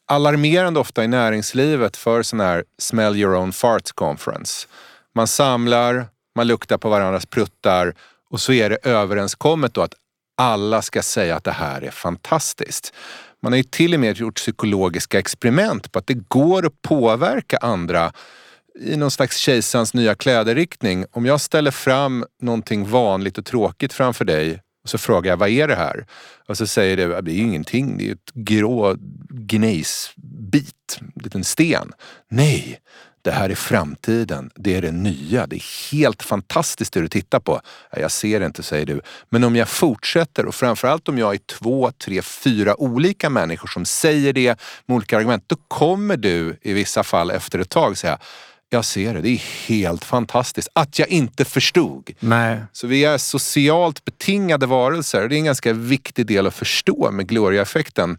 alarmerande 0.09 0.81
ofta 0.81 1.05
i 1.05 1.09
näringslivet 1.09 1.97
för 1.97 2.23
sån 2.23 2.41
här 2.41 2.65
smell 2.79 3.17
your 3.17 3.35
own 3.35 3.53
fart 3.53 3.93
conference. 3.93 4.69
Man 5.15 5.27
samlar 5.27 6.07
man 6.35 6.47
luktar 6.47 6.79
på 6.79 6.89
varandras 6.89 7.27
pruttar 7.27 7.95
och 8.31 8.41
så 8.41 8.53
är 8.53 8.71
det 8.71 8.79
överenskommet 8.83 9.75
då 9.75 9.81
att 9.81 9.95
alla 10.37 10.83
ska 10.83 11.03
säga 11.03 11.37
att 11.37 11.45
det 11.45 11.53
här 11.53 11.83
är 11.83 11.91
fantastiskt. 11.91 12.95
Man 13.43 13.53
har 13.53 13.57
ju 13.57 13.63
till 13.63 13.95
och 13.95 14.01
med 14.01 14.17
gjort 14.17 14.35
psykologiska 14.35 15.19
experiment 15.19 15.93
på 15.93 15.99
att 15.99 16.07
det 16.07 16.29
går 16.29 16.67
att 16.67 16.83
påverka 16.83 17.57
andra 17.57 18.13
i 18.81 18.97
någon 18.97 19.11
slags 19.11 19.37
kejsarens 19.37 19.95
nya 19.95 20.15
kläder-riktning. 20.15 21.05
Om 21.11 21.27
jag 21.27 21.41
ställer 21.41 21.71
fram 21.71 22.25
någonting 22.41 22.89
vanligt 22.89 23.39
och 23.39 23.45
tråkigt 23.45 23.93
framför 23.93 24.25
dig 24.25 24.61
och 24.83 24.91
så 24.91 24.99
frågar 24.99 25.33
jag, 25.33 25.37
vad 25.37 25.49
är 25.49 25.69
det 25.69 25.75
här? 25.75 26.07
Och 26.49 26.57
så 26.57 26.67
säger 26.67 26.97
du, 26.97 27.21
det 27.21 27.31
är 27.31 27.35
ju 27.35 27.43
ingenting, 27.43 27.99
det 27.99 28.09
är 28.09 28.13
ett 28.13 28.31
grå 28.35 28.97
gnejsbit, 29.29 30.99
en 31.01 31.23
liten 31.23 31.45
sten. 31.45 31.93
Nej, 32.31 32.81
det 33.23 33.31
här 33.31 33.51
är 33.51 33.55
framtiden, 33.55 34.51
det 34.55 34.75
är 34.75 34.83
det 34.83 34.91
nya, 34.91 35.47
det 35.47 35.57
är 35.57 35.93
helt 35.93 36.23
fantastiskt 36.23 36.93
det 36.93 37.01
du 37.01 37.09
tittar 37.09 37.41
på. 37.41 37.61
Jag 37.97 38.11
ser 38.11 38.41
det 38.41 38.47
inte, 38.47 38.63
säger 38.63 38.87
du. 38.87 39.01
Men 39.29 39.45
om 39.45 39.57
jag 39.57 39.69
fortsätter 39.69 40.47
och 40.47 40.55
framförallt 40.55 41.09
om 41.09 41.19
jag 41.19 41.35
är 41.35 41.39
två, 41.39 41.91
tre, 41.91 42.23
fyra 42.23 42.81
olika 42.81 43.31
människor 43.31 43.69
som 43.69 43.85
säger 43.85 44.33
det 44.33 44.61
med 44.87 44.95
olika 44.95 45.17
argument, 45.17 45.45
då 45.47 45.57
kommer 45.69 46.17
du 46.17 46.59
i 46.63 46.73
vissa 46.73 47.03
fall 47.03 47.31
efter 47.31 47.59
ett 47.59 47.71
tag 47.71 47.99
säga 47.99 48.19
jag 48.73 48.85
ser 48.85 49.15
det, 49.15 49.21
det 49.21 49.29
är 49.29 49.69
helt 49.69 50.05
fantastiskt. 50.05 50.69
Att 50.73 50.99
jag 50.99 51.09
inte 51.09 51.45
förstod. 51.45 52.11
Nej. 52.21 52.61
Så 52.73 52.87
vi 52.87 53.05
är 53.05 53.19
socialt 53.19 54.05
betingade 54.05 54.67
varelser. 54.67 55.29
Det 55.29 55.35
är 55.35 55.39
en 55.39 55.45
ganska 55.45 55.73
viktig 55.73 56.27
del 56.27 56.47
att 56.47 56.55
förstå 56.55 57.11
med 57.11 57.29
Gloria-effekten. 57.29 58.19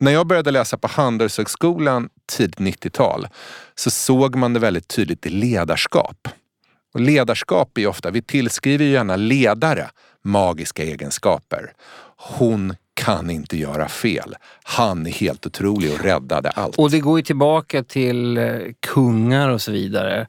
När 0.00 0.12
jag 0.12 0.26
började 0.26 0.50
läsa 0.50 0.78
på 0.78 0.88
Handelshögskolan 0.88 2.08
tidigt 2.32 2.58
90-tal 2.58 3.28
så 3.74 3.90
såg 3.90 4.34
man 4.34 4.52
det 4.52 4.60
väldigt 4.60 4.88
tydligt 4.88 5.26
i 5.26 5.30
ledarskap. 5.30 6.28
Och 6.94 7.00
ledarskap 7.00 7.78
är 7.78 7.86
ofta, 7.86 8.10
vi 8.10 8.22
tillskriver 8.22 8.84
ju 8.84 8.90
gärna 8.90 9.16
ledare 9.16 9.90
magiska 10.24 10.82
egenskaper. 10.82 11.72
Hon 12.16 12.74
kan 13.04 13.30
inte 13.30 13.56
göra 13.56 13.88
fel. 13.88 14.34
Han 14.64 15.06
är 15.06 15.10
helt 15.10 15.46
otrolig 15.46 15.92
och 15.92 16.00
räddade 16.04 16.50
allt. 16.50 16.78
Och 16.78 16.90
det 16.90 17.00
går 17.00 17.18
ju 17.18 17.22
tillbaka 17.22 17.82
till 17.82 18.36
eh, 18.38 18.44
kungar 18.86 19.48
och 19.48 19.62
så 19.62 19.72
vidare. 19.72 20.26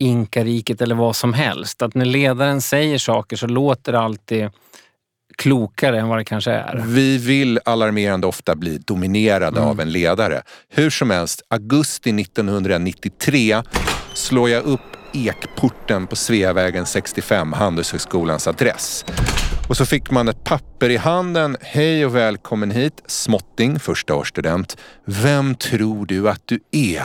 Inkariket 0.00 0.80
eller 0.80 0.94
vad 0.94 1.16
som 1.16 1.32
helst. 1.32 1.82
Att 1.82 1.94
när 1.94 2.04
ledaren 2.04 2.60
säger 2.60 2.98
saker 2.98 3.36
så 3.36 3.46
låter 3.46 3.92
det 3.92 3.98
alltid 4.00 4.50
klokare 5.36 6.00
än 6.00 6.08
vad 6.08 6.18
det 6.18 6.24
kanske 6.24 6.50
är. 6.52 6.82
Vi 6.86 7.18
vill 7.18 7.60
alarmerande 7.64 8.26
ofta 8.26 8.56
bli 8.56 8.78
dominerade 8.78 9.58
Mm. 9.58 9.68
av 9.70 9.80
en 9.80 9.92
ledare. 9.92 10.42
Hur 10.68 10.90
som 10.90 11.10
helst, 11.10 11.42
augusti 11.48 12.12
1993 12.22 13.62
slår 14.14 14.50
jag 14.50 14.64
upp 14.64 14.80
ekporten 15.12 16.06
på 16.06 16.16
Sveavägen 16.16 16.86
65, 16.86 17.52
Handelshögskolans 17.52 18.46
adress. 18.48 19.04
Och 19.68 19.76
så 19.76 19.86
fick 19.86 20.10
man 20.10 20.28
ett 20.28 20.44
papper 20.44 20.90
i 20.90 20.96
handen. 20.96 21.56
Hej 21.60 22.06
och 22.06 22.16
välkommen 22.16 22.70
hit. 22.70 23.02
Småtting, 23.06 23.80
första 23.80 24.14
årsstudent. 24.14 24.76
Vem 25.04 25.54
tror 25.54 26.06
du 26.06 26.28
att 26.28 26.42
du 26.44 26.60
är? 26.70 27.02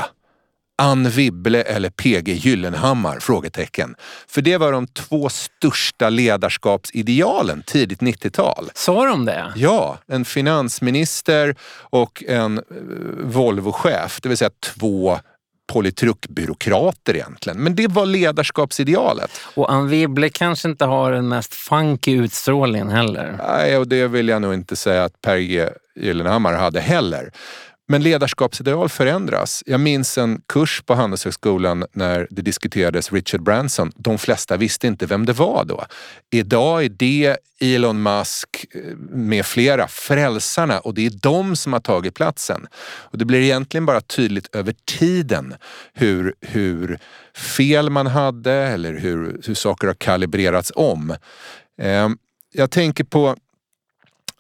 Ann 0.78 1.10
Wibble 1.10 1.62
eller 1.62 1.90
PG 1.90 2.28
Gyllenhammar? 2.28 3.20
Frågetecken. 3.20 3.96
För 4.28 4.42
det 4.42 4.58
var 4.58 4.72
de 4.72 4.88
två 4.88 5.30
största 5.30 6.10
ledarskapsidealen 6.10 7.64
tidigt 7.66 8.00
90-tal. 8.00 8.70
Sa 8.74 9.06
de 9.06 9.26
det? 9.26 9.54
Ja, 9.56 9.98
en 10.08 10.26
finansminister 10.26 11.56
och 11.74 12.24
en 12.28 12.58
eh, 12.58 12.64
Volvo-chef, 13.24 14.20
det 14.22 14.30
vill 14.30 14.38
säga 14.38 14.52
två 14.76 15.20
politrukbyråkrater 15.74 17.16
egentligen. 17.16 17.64
Men 17.64 17.76
det 17.76 17.88
var 17.88 18.06
ledarskapsidealet. 18.06 19.32
Och 19.56 19.72
Ann 19.72 19.88
Wibble 19.88 20.30
kanske 20.30 20.70
inte 20.70 20.86
har 20.86 21.12
den 21.12 21.28
mest 21.28 21.54
funky 21.54 22.12
utstrålningen 22.12 22.90
heller. 22.90 23.40
Nej, 23.48 23.78
och 23.78 23.88
det 23.88 24.08
vill 24.08 24.28
jag 24.28 24.42
nog 24.42 24.54
inte 24.54 24.76
säga 24.76 25.04
att 25.04 25.22
Per 25.22 25.38
G 25.38 25.70
Gyllenhammar 25.96 26.54
hade 26.54 26.80
heller. 26.80 27.32
Men 27.94 28.04
ledarskapsideal 28.04 28.90
förändras. 28.90 29.64
Jag 29.66 29.80
minns 29.80 30.18
en 30.18 30.42
kurs 30.48 30.82
på 30.86 30.94
Handelshögskolan 30.94 31.86
när 31.92 32.28
det 32.30 32.42
diskuterades 32.42 33.12
Richard 33.12 33.44
Branson. 33.44 33.92
De 33.96 34.18
flesta 34.18 34.58
visste 34.58 34.88
inte 34.88 35.06
vem 35.06 35.26
det 35.26 35.34
var 35.34 35.66
då. 35.66 35.86
Idag 36.32 36.84
är 36.86 36.90
det 36.90 37.38
Elon 37.60 38.04
Musk 38.04 38.66
eh, 38.72 38.82
med 39.10 39.46
flera 39.46 39.88
frälsarna 39.88 40.80
och 40.80 40.94
det 40.94 41.06
är 41.06 41.10
de 41.10 41.56
som 41.56 41.74
har 41.74 41.80
tagit 41.80 42.16
platsen. 42.16 42.68
Och 42.84 43.18
det 43.18 43.26
blir 43.26 43.42
egentligen 43.42 43.86
bara 43.86 44.02
tydligt 44.02 44.56
över 44.56 44.76
tiden 44.86 45.56
hur, 45.94 46.34
hur 46.42 47.00
fel 47.36 47.90
man 47.90 48.08
hade 48.08 48.54
eller 48.54 48.94
hur, 48.94 49.42
hur 49.46 49.56
saker 49.56 49.88
har 49.88 49.94
kalibrerats 49.94 50.72
om. 50.76 51.16
Eh, 51.82 52.10
jag 52.54 52.72
tänker 52.72 53.04
på 53.04 53.30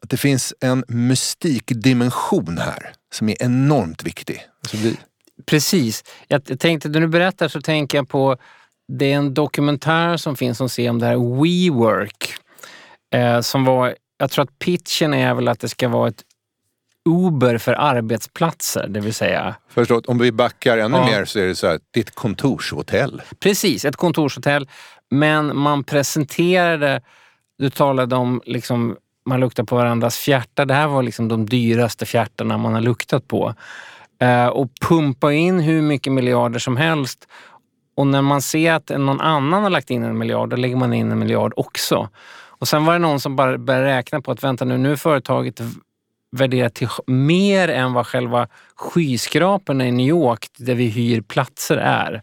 att 0.01 0.09
det 0.09 0.17
finns 0.17 0.53
en 0.59 0.83
mystikdimension 0.87 2.57
här 2.57 2.93
som 3.13 3.29
är 3.29 3.43
enormt 3.43 4.03
viktig. 4.03 4.45
Alltså 4.61 4.77
vi, 4.77 4.97
Precis. 5.45 6.03
Jag 6.27 6.59
tänkte, 6.59 6.89
när 6.89 6.99
du 7.01 7.07
berättar 7.07 7.47
så 7.47 7.61
tänker 7.61 7.97
jag 7.97 8.09
på, 8.09 8.37
det 8.87 9.11
är 9.11 9.15
en 9.15 9.33
dokumentär 9.33 10.17
som 10.17 10.35
finns 10.35 10.57
som 10.57 10.69
ser 10.69 10.89
om 10.89 10.99
det 10.99 11.05
här 11.05 11.41
WeWork. 11.41 12.33
Eh, 13.15 13.41
som 13.41 13.65
var, 13.65 13.95
jag 14.17 14.31
tror 14.31 14.43
att 14.43 14.59
pitchen 14.59 15.13
är 15.13 15.33
väl 15.33 15.47
att 15.47 15.59
det 15.59 15.69
ska 15.69 15.87
vara 15.87 16.09
ett 16.09 16.23
Uber 17.09 17.57
för 17.57 17.73
arbetsplatser, 17.73 18.87
det 18.87 18.99
vill 18.99 19.13
säga 19.13 19.55
förstått, 19.69 20.05
om 20.05 20.17
vi 20.17 20.31
backar 20.31 20.77
ännu 20.77 20.97
Ja. 20.97 21.05
mer 21.05 21.25
så 21.25 21.39
är 21.39 21.47
det 21.47 21.55
så 21.55 21.67
här, 21.67 21.79
det 21.91 21.99
är 21.99 22.03
ett 22.03 22.15
kontorshotell. 22.15 23.21
Precis, 23.39 23.85
ett 23.85 23.95
kontorshotell. 23.95 24.69
Men 25.11 25.57
man 25.57 25.83
presenterade, 25.83 27.01
du 27.57 27.69
talade 27.69 28.15
om 28.15 28.41
liksom, 28.45 28.97
man 29.25 29.39
luktar 29.39 29.63
på 29.63 29.75
varandras 29.75 30.17
fjärtar. 30.17 30.65
Det 30.65 30.73
här 30.73 30.87
var 30.87 31.03
liksom 31.03 31.27
de 31.27 31.45
dyraste 31.45 32.05
fjärtarna 32.05 32.57
man 32.57 32.73
har 32.73 32.81
luktat 32.81 33.27
på. 33.27 33.55
Eh, 34.19 34.47
och 34.47 34.67
pumpa 34.81 35.33
in 35.33 35.59
hur 35.59 35.81
mycket 35.81 36.13
miljarder 36.13 36.59
som 36.59 36.77
helst. 36.77 37.27
Och 37.95 38.07
när 38.07 38.21
man 38.21 38.41
ser 38.41 38.73
att 38.73 38.89
någon 38.89 39.21
annan 39.21 39.63
har 39.63 39.69
lagt 39.69 39.89
in 39.89 40.03
en 40.03 40.17
miljard, 40.17 40.49
då 40.49 40.55
lägger 40.55 40.75
man 40.75 40.93
in 40.93 41.11
en 41.11 41.19
miljard 41.19 41.53
också. 41.55 42.09
Och 42.45 42.67
sen 42.67 42.85
var 42.85 42.93
det 42.93 42.99
någon 42.99 43.19
som 43.19 43.35
bara 43.35 43.57
började 43.57 43.85
räkna 43.85 44.21
på 44.21 44.31
att 44.31 44.43
vänta 44.43 44.65
nu, 44.65 44.77
nu 44.77 44.91
är 44.91 44.95
företaget 44.95 45.61
värderat 46.31 46.73
till 46.73 46.87
mer 47.07 47.69
än 47.69 47.93
vad 47.93 48.07
själva 48.07 48.47
skyskraporna 48.75 49.87
i 49.87 49.91
New 49.91 50.07
York 50.07 50.47
där 50.57 50.75
vi 50.75 50.87
hyr 50.87 51.21
platser 51.21 51.77
är. 51.77 52.21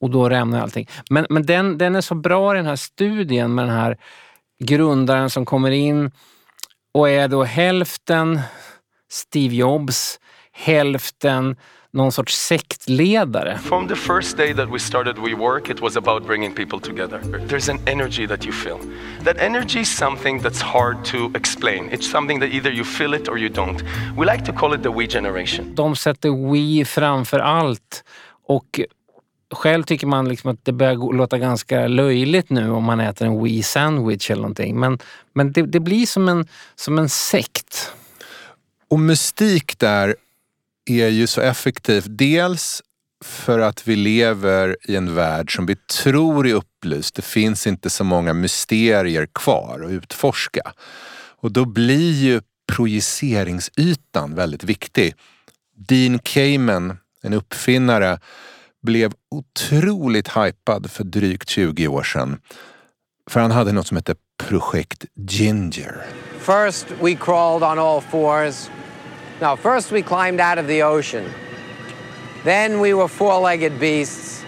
Och 0.00 0.10
då 0.10 0.28
rämnar 0.28 0.60
allting. 0.60 0.88
Men, 1.10 1.26
men 1.30 1.46
den, 1.46 1.78
den 1.78 1.96
är 1.96 2.00
så 2.00 2.14
bra 2.14 2.54
i 2.54 2.56
den 2.56 2.66
här 2.66 2.76
studien 2.76 3.54
med 3.54 3.64
den 3.64 3.74
här 3.74 3.96
grundaren 4.58 5.30
som 5.30 5.44
kommer 5.44 5.70
in 5.70 6.10
och 6.92 7.08
är 7.08 7.28
då 7.28 7.44
hälften 7.44 8.40
Steve 9.10 9.54
Jobs, 9.54 10.20
hälften 10.52 11.56
någon 11.92 12.12
sorts 12.12 12.34
sektledare. 12.34 13.58
From 13.58 13.88
the 13.88 13.94
first 13.94 14.36
day 14.36 14.54
that 14.54 14.68
we 14.68 14.78
started 14.78 15.16
WeWork, 15.16 15.70
it 15.70 15.80
was 15.80 15.96
about 15.96 16.26
bringing 16.26 16.54
people 16.54 16.80
together. 16.80 17.18
There's 17.48 17.70
an 17.70 17.78
energy 17.86 18.26
that 18.26 18.44
you 18.44 18.52
feel. 18.52 18.78
That 19.24 19.36
energy 19.38 19.80
is 19.80 19.96
something 19.96 20.42
that's 20.42 20.62
hard 20.62 21.04
to 21.04 21.30
explain. 21.34 21.90
It's 21.92 22.10
something 22.10 22.40
that 22.40 22.48
either 22.48 22.72
you 22.72 22.84
feel 22.84 23.14
it 23.14 23.28
or 23.28 23.38
you 23.38 23.48
don't. 23.48 23.82
We 24.16 24.26
like 24.26 24.44
to 24.44 24.52
call 24.52 24.74
it 24.74 24.82
the 24.82 24.90
We 24.90 25.06
generation. 25.06 25.74
De 25.74 25.96
sätter 25.96 26.30
We 26.52 26.84
framför 26.84 27.38
allt. 27.38 28.04
Och 28.46 28.80
själv 29.52 29.82
tycker 29.82 30.06
man 30.06 30.28
liksom 30.28 30.50
att 30.50 30.64
det 30.64 30.72
börjar 30.72 31.12
låta 31.12 31.38
ganska 31.38 31.88
löjligt 31.88 32.50
nu 32.50 32.70
om 32.70 32.84
man 32.84 33.00
äter 33.00 33.26
en 33.26 33.42
Wii 33.42 33.62
sandwich 33.62 34.30
eller 34.30 34.42
någonting. 34.42 34.80
Men, 34.80 34.98
men 35.32 35.52
det, 35.52 35.62
det 35.62 35.80
blir 35.80 36.06
som 36.06 36.28
en, 36.28 36.46
som 36.74 36.98
en 36.98 37.08
sekt. 37.08 37.92
Och 38.88 39.00
mystik 39.00 39.78
där 39.78 40.16
är 40.90 41.08
ju 41.08 41.26
så 41.26 41.40
effektivt. 41.40 42.06
Dels 42.08 42.82
för 43.24 43.58
att 43.58 43.88
vi 43.88 43.96
lever 43.96 44.76
i 44.82 44.96
en 44.96 45.14
värld 45.14 45.56
som 45.56 45.66
vi 45.66 45.76
tror 45.76 46.48
är 46.48 46.54
upplyst. 46.54 47.14
Det 47.14 47.22
finns 47.22 47.66
inte 47.66 47.90
så 47.90 48.04
många 48.04 48.32
mysterier 48.32 49.28
kvar 49.32 49.82
att 49.84 49.90
utforska. 49.90 50.72
Och 51.40 51.52
då 51.52 51.64
blir 51.64 52.12
ju 52.12 52.40
projiceringsytan 52.72 54.34
väldigt 54.34 54.64
viktig. 54.64 55.14
Dean 55.76 56.18
Kamen, 56.18 56.96
en 57.22 57.32
uppfinnare, 57.32 58.18
blev 58.82 59.12
otroligt 59.30 60.28
hypad 60.28 60.90
för 60.90 61.04
drygt 61.04 61.48
20 61.48 61.88
år 61.88 62.02
sedan. 62.02 62.40
För 63.30 63.40
han 63.40 63.50
hade 63.50 63.72
något 63.72 63.86
som 63.86 63.96
hette 63.96 64.14
Projekt 64.38 65.04
Ginger. 65.14 66.06
First, 66.38 66.86
we 67.02 67.14
crawled 67.14 67.62
on 67.62 67.78
all 67.78 68.00
fours. 68.00 68.70
No, 69.40 69.56
first 69.56 69.92
we 69.92 70.02
climbed 70.02 70.40
out 70.40 70.58
of 70.58 70.66
the 70.66 70.84
ocean. 70.84 71.24
Then 72.44 72.80
we 72.80 72.94
were 72.94 73.08
four 73.08 73.40
legged 73.50 73.78
beasts. 73.80 74.44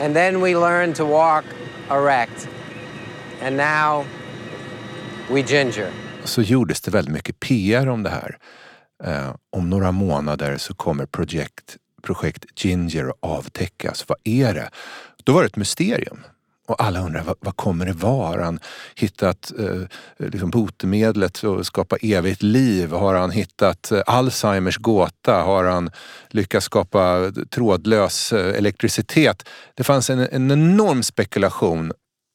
And 0.00 0.14
then 0.14 0.40
we 0.40 0.54
learned 0.54 0.96
to 0.96 1.04
walk 1.04 1.44
erect. 1.90 2.48
And 3.42 3.56
now 3.56 4.04
we 5.30 5.42
ginger. 5.42 5.90
så 6.28 6.42
gjordes 6.42 6.80
det 6.80 6.90
väldigt 6.90 7.14
mycket 7.14 7.40
PR 7.40 7.88
om 7.88 8.02
det 8.02 8.10
här. 8.10 8.38
Eh, 9.04 9.34
om 9.52 9.70
några 9.70 9.92
månader 9.92 10.56
så 10.56 10.74
kommer 10.74 11.06
projekt, 11.06 11.76
projekt 12.02 12.44
Ginger 12.56 13.08
att 13.08 13.16
avtäckas. 13.20 14.04
Vad 14.08 14.18
är 14.24 14.54
det? 14.54 14.70
Då 15.24 15.32
var 15.32 15.42
det 15.42 15.46
ett 15.46 15.56
mysterium. 15.56 16.18
Och 16.68 16.82
alla 16.84 17.00
undrar, 17.00 17.22
vad, 17.22 17.36
vad 17.40 17.56
kommer 17.56 17.86
det 17.86 17.92
vara? 17.92 18.28
Har 18.28 18.38
han 18.38 18.60
hittat 18.94 19.52
eh, 19.58 19.66
eh, 20.18 20.28
liksom 20.28 20.50
botemedlet 20.50 21.38
för 21.38 21.60
att 21.60 21.66
skapa 21.66 21.96
evigt 21.96 22.42
liv? 22.42 22.92
Har 22.92 23.14
han 23.14 23.30
hittat 23.30 23.92
eh, 23.92 24.02
Alzheimers 24.06 24.78
gåta? 24.78 25.42
Har 25.42 25.64
han 25.64 25.90
lyckats 26.30 26.66
skapa 26.66 27.32
trådlös 27.50 28.32
eh, 28.32 28.56
elektricitet? 28.56 29.48
Det 29.74 29.84
fanns 29.84 30.10
en, 30.10 30.18
en 30.18 30.50
enorm 30.50 31.02
spekulation. 31.02 31.92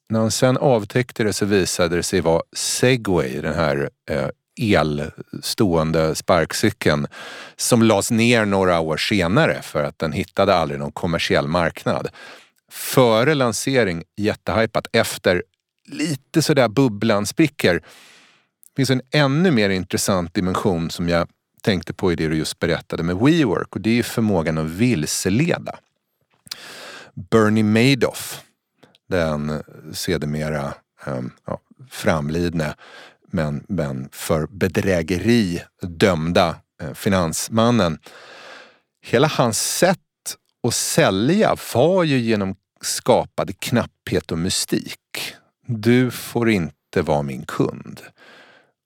När 0.09 0.19
han 0.19 0.31
sen 0.31 0.57
avtäckte 0.57 1.23
det 1.23 1.33
så 1.33 1.45
visade 1.45 1.95
det 1.95 2.03
sig 2.03 2.21
vara 2.21 2.41
Segway, 2.55 3.41
den 3.41 3.55
här 3.55 3.89
eh, 4.09 4.27
elstående 4.61 6.15
sparkcykeln 6.15 7.07
som 7.55 7.83
lades 7.83 8.11
ner 8.11 8.45
några 8.45 8.79
år 8.79 8.97
senare 8.97 9.61
för 9.61 9.83
att 9.83 9.99
den 9.99 10.11
hittade 10.11 10.55
aldrig 10.55 10.79
någon 10.79 10.91
kommersiell 10.91 11.47
marknad. 11.47 12.07
Före 12.71 13.33
lansering 13.33 14.03
jättehypat, 14.15 14.87
efter 14.91 15.43
lite 15.85 16.41
sådär 16.41 16.67
bubblan 16.67 17.25
spricker. 17.25 17.73
Det 17.73 18.75
finns 18.75 18.89
en 18.89 19.01
ännu 19.11 19.51
mer 19.51 19.69
intressant 19.69 20.33
dimension 20.33 20.89
som 20.89 21.09
jag 21.09 21.27
tänkte 21.61 21.93
på 21.93 22.11
i 22.11 22.15
det 22.15 22.27
du 22.27 22.35
just 22.35 22.59
berättade 22.59 23.03
med 23.03 23.15
WeWork 23.15 23.75
och 23.75 23.81
det 23.81 23.99
är 23.99 24.03
förmågan 24.03 24.57
att 24.57 24.65
vilseleda. 24.65 25.79
Bernie 27.13 27.63
Madoff, 27.63 28.41
den 29.09 29.63
sedermera 29.93 30.73
ehm, 31.05 31.31
ja, 31.45 31.59
framlidne 31.89 32.75
men, 33.33 33.63
men 33.67 34.09
för 34.11 34.47
bedrägeri 34.47 35.61
dömda 35.81 36.55
eh, 36.81 36.93
finansmannen. 36.93 37.99
Hela 39.05 39.27
hans 39.27 39.77
sätt 39.77 39.99
att 40.67 40.73
sälja 40.73 41.55
var 41.73 42.03
ju 42.03 42.17
genom 42.19 42.55
skapad 42.81 43.59
knapphet 43.59 44.31
och 44.31 44.37
mystik. 44.37 45.33
Du 45.67 46.11
får 46.11 46.49
inte 46.49 47.01
vara 47.01 47.21
min 47.21 47.45
kund. 47.45 48.01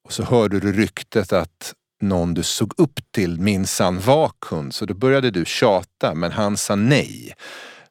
Och 0.04 0.12
så 0.12 0.22
hörde 0.22 0.60
du 0.60 0.72
ryktet 0.72 1.32
att 1.32 1.74
någon 2.00 2.34
du 2.34 2.42
såg 2.42 2.74
upp 2.76 3.00
till 3.10 3.40
minsann 3.40 4.00
var 4.00 4.30
kund, 4.38 4.74
så 4.74 4.84
då 4.84 4.94
började 4.94 5.30
du 5.30 5.44
tjata, 5.44 6.14
men 6.14 6.32
han 6.32 6.56
sa 6.56 6.74
nej 6.74 7.34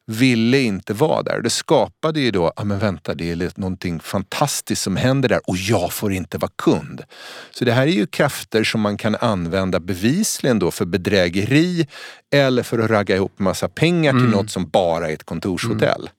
ville 0.08 0.60
inte 0.60 0.94
vara 0.94 1.22
där. 1.22 1.40
Det 1.42 1.50
skapade 1.50 2.20
ju 2.20 2.30
då, 2.30 2.52
ja 2.56 2.64
men 2.64 2.78
vänta 2.78 3.14
det 3.14 3.30
är 3.30 3.60
någonting 3.60 4.00
fantastiskt 4.00 4.82
som 4.82 4.96
händer 4.96 5.28
där 5.28 5.40
och 5.44 5.56
jag 5.56 5.92
får 5.92 6.12
inte 6.12 6.38
vara 6.38 6.50
kund. 6.56 7.02
Så 7.50 7.64
det 7.64 7.72
här 7.72 7.82
är 7.82 7.90
ju 7.90 8.06
krafter 8.06 8.64
som 8.64 8.80
man 8.80 8.96
kan 8.96 9.16
använda 9.20 9.80
bevisligen 9.80 10.58
då 10.58 10.70
för 10.70 10.84
bedrägeri 10.84 11.86
eller 12.32 12.62
för 12.62 12.78
att 12.78 12.90
ragga 12.90 13.16
ihop 13.16 13.38
massa 13.38 13.68
pengar 13.68 14.12
till 14.12 14.20
mm. 14.20 14.30
något 14.30 14.50
som 14.50 14.68
bara 14.68 15.08
är 15.08 15.14
ett 15.14 15.24
kontorshotell. 15.24 16.00
Mm. 16.00 16.12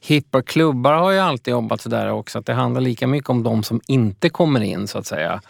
Hippa 0.00 0.42
klubbar 0.42 0.94
har 0.94 1.10
ju 1.10 1.18
alltid 1.18 1.52
jobbat 1.52 1.80
sådär 1.80 2.10
också, 2.10 2.38
att 2.38 2.46
det 2.46 2.52
handlar 2.52 2.80
lika 2.80 3.06
mycket 3.06 3.30
om 3.30 3.42
de 3.42 3.62
som 3.62 3.80
inte 3.86 4.28
kommer 4.28 4.60
in 4.60 4.88
så 4.88 4.98
att 4.98 5.06
säga. 5.06 5.42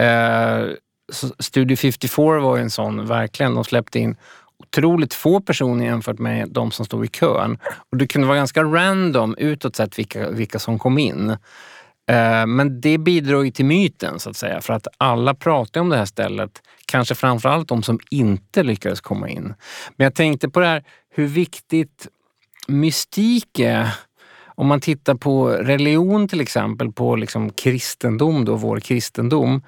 Eh, 0.00 0.64
Studio 1.38 1.76
54 1.76 2.40
var 2.40 2.56
ju 2.56 2.62
en 2.62 2.70
sån, 2.70 3.06
verkligen. 3.06 3.54
De 3.54 3.64
släppte 3.64 3.98
in 3.98 4.16
otroligt 4.60 5.14
få 5.14 5.40
personer 5.40 5.84
jämfört 5.84 6.18
med 6.18 6.48
de 6.48 6.70
som 6.70 6.86
stod 6.86 7.04
i 7.04 7.08
kön. 7.08 7.58
Och 7.90 7.96
det 7.96 8.06
kunde 8.06 8.26
vara 8.26 8.36
ganska 8.36 8.62
random 8.62 9.34
utåt 9.38 9.76
sett 9.76 9.98
vilka, 9.98 10.30
vilka 10.30 10.58
som 10.58 10.78
kom 10.78 10.98
in. 10.98 11.30
Eh, 12.10 12.46
men 12.46 12.80
det 12.80 12.98
bidrog 12.98 13.44
ju 13.44 13.50
till 13.50 13.64
myten 13.64 14.18
så 14.20 14.30
att 14.30 14.36
säga, 14.36 14.60
för 14.60 14.72
att 14.72 14.86
alla 14.98 15.34
pratade 15.34 15.80
om 15.80 15.88
det 15.88 15.96
här 15.96 16.04
stället. 16.04 16.62
Kanske 16.86 17.14
framförallt 17.14 17.68
de 17.68 17.82
som 17.82 17.98
inte 18.10 18.62
lyckades 18.62 19.00
komma 19.00 19.28
in. 19.28 19.54
Men 19.96 20.04
jag 20.04 20.14
tänkte 20.14 20.48
på 20.48 20.60
det 20.60 20.66
här 20.66 20.84
hur 21.14 21.26
viktigt 21.26 22.08
mystik 22.68 23.58
är. 23.58 23.94
Om 24.54 24.66
man 24.66 24.80
tittar 24.80 25.14
på 25.14 25.48
religion 25.48 26.28
till 26.28 26.40
exempel, 26.40 26.92
på 26.92 27.16
liksom 27.16 27.50
kristendom, 27.50 28.44
då, 28.44 28.56
vår 28.56 28.80
kristendom. 28.80 29.62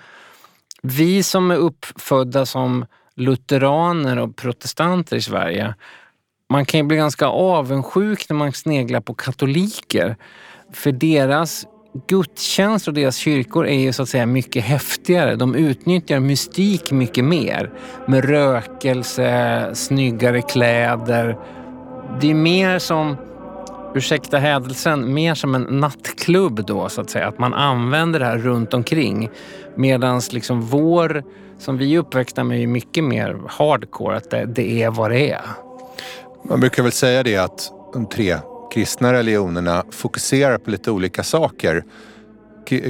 Vi 0.82 1.22
som 1.22 1.50
är 1.50 1.56
uppfödda 1.56 2.46
som 2.46 2.84
lutheraner 3.16 4.18
och 4.18 4.36
protestanter 4.36 5.16
i 5.16 5.20
Sverige. 5.20 5.74
Man 6.50 6.64
kan 6.64 6.80
ju 6.80 6.86
bli 6.86 6.96
ganska 6.96 7.26
avundsjuk 7.26 8.28
när 8.28 8.36
man 8.36 8.52
sneglar 8.52 9.00
på 9.00 9.14
katoliker. 9.14 10.16
För 10.72 10.92
deras 10.92 11.66
gudstjänster 12.08 12.90
och 12.90 12.94
deras 12.94 13.16
kyrkor 13.16 13.66
är 13.66 13.78
ju 13.78 13.92
så 13.92 14.02
att 14.02 14.08
säga 14.08 14.26
mycket 14.26 14.64
häftigare. 14.64 15.36
De 15.36 15.54
utnyttjar 15.54 16.20
mystik 16.20 16.92
mycket 16.92 17.24
mer. 17.24 17.70
Med 18.06 18.24
rökelse, 18.24 19.70
snyggare 19.74 20.42
kläder. 20.42 21.38
Det 22.20 22.30
är 22.30 22.34
mer 22.34 22.78
som, 22.78 23.16
ursäkta 23.94 24.38
hädelsen, 24.38 25.14
mer 25.14 25.34
som 25.34 25.54
en 25.54 25.62
nattklubb 25.62 26.66
då 26.66 26.88
så 26.88 27.00
att 27.00 27.10
säga. 27.10 27.28
Att 27.28 27.38
man 27.38 27.54
använder 27.54 28.20
det 28.20 28.26
här 28.26 28.38
runt 28.38 28.74
omkring. 28.74 29.30
Medan 29.74 30.20
liksom 30.30 30.60
vår 30.60 31.24
som 31.58 31.78
vi 31.78 31.94
är 31.94 31.98
uppväxta 31.98 32.44
med 32.44 32.62
är 32.62 32.66
mycket 32.66 33.04
mer 33.04 33.40
hardcore, 33.48 34.16
att 34.16 34.30
det, 34.30 34.46
det 34.46 34.82
är 34.82 34.90
vad 34.90 35.10
det 35.10 35.30
är. 35.30 35.42
Man 36.44 36.60
brukar 36.60 36.82
väl 36.82 36.92
säga 36.92 37.22
det 37.22 37.36
att 37.36 37.70
de 37.92 38.06
tre 38.06 38.36
kristna 38.72 39.12
religionerna 39.12 39.84
fokuserar 39.90 40.58
på 40.58 40.70
lite 40.70 40.90
olika 40.90 41.22
saker. 41.22 41.84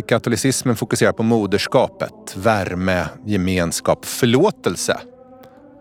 Katolicismen 0.08 0.76
fokuserar 0.76 1.12
på 1.12 1.22
moderskapet, 1.22 2.36
värme, 2.36 3.06
gemenskap, 3.26 4.04
förlåtelse. 4.04 5.00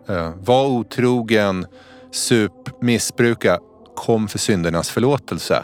Eh, 0.10 0.34
var 0.40 0.68
otrogen, 0.68 1.66
sup, 2.12 2.82
missbruka, 2.82 3.60
kom 3.96 4.28
för 4.28 4.40
syndernas 4.40 4.90
förlåtelse. 4.90 5.64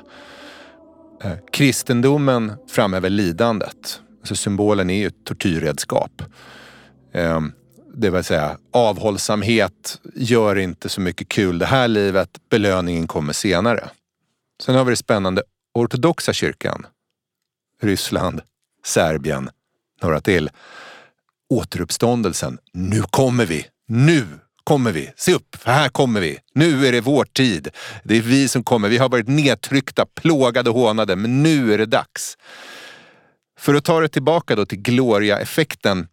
Eh, 1.24 1.32
kristendomen 1.52 2.54
framhäver 2.70 3.10
lidandet. 3.10 4.02
Så 4.28 4.36
symbolen 4.36 4.90
är 4.90 4.98
ju 4.98 5.08
ett 5.08 5.26
tortyrredskap. 5.26 6.22
Ehm, 7.14 7.52
det 7.94 8.10
vill 8.10 8.24
säga 8.24 8.58
avhållsamhet, 8.74 10.02
gör 10.16 10.56
inte 10.56 10.90
så 10.90 11.02
mycket 11.02 11.30
kul 11.30 11.60
det 11.60 11.66
här 11.66 11.88
livet, 11.88 12.30
belöningen 12.50 13.08
kommer 13.08 13.34
senare. 13.34 13.90
Sen 14.64 14.76
har 14.76 14.86
vi 14.86 14.92
det 14.92 14.96
spännande 14.98 15.44
ortodoxa 15.74 16.34
kyrkan. 16.34 16.86
Ryssland, 17.82 18.42
Serbien, 18.86 19.50
några 20.02 20.22
till. 20.22 20.50
Återuppståndelsen. 21.50 22.58
Nu 22.74 23.02
kommer 23.02 23.46
vi! 23.46 23.68
Nu 23.88 24.26
kommer 24.64 24.92
vi! 24.92 25.12
Se 25.16 25.34
upp, 25.34 25.56
för 25.56 25.72
här 25.72 25.90
kommer 25.90 26.22
vi! 26.22 26.40
Nu 26.54 26.88
är 26.88 26.92
det 26.92 27.02
vår 27.02 27.26
tid. 27.26 27.70
Det 28.04 28.18
är 28.18 28.22
vi 28.22 28.48
som 28.48 28.64
kommer. 28.64 28.90
Vi 28.90 28.98
har 28.98 29.10
varit 29.10 29.28
nedtryckta, 29.28 30.06
plågade 30.06 30.70
och 30.70 30.76
hånade, 30.76 31.16
men 31.16 31.44
nu 31.44 31.74
är 31.74 31.78
det 31.78 31.86
dags. 31.86 32.38
För 33.60 33.74
att 33.74 33.84
ta 33.84 34.00
det 34.00 34.08
tillbaka 34.08 34.56
då 34.56 34.66
till 34.66 34.82
Gloria-effekten 34.82 36.08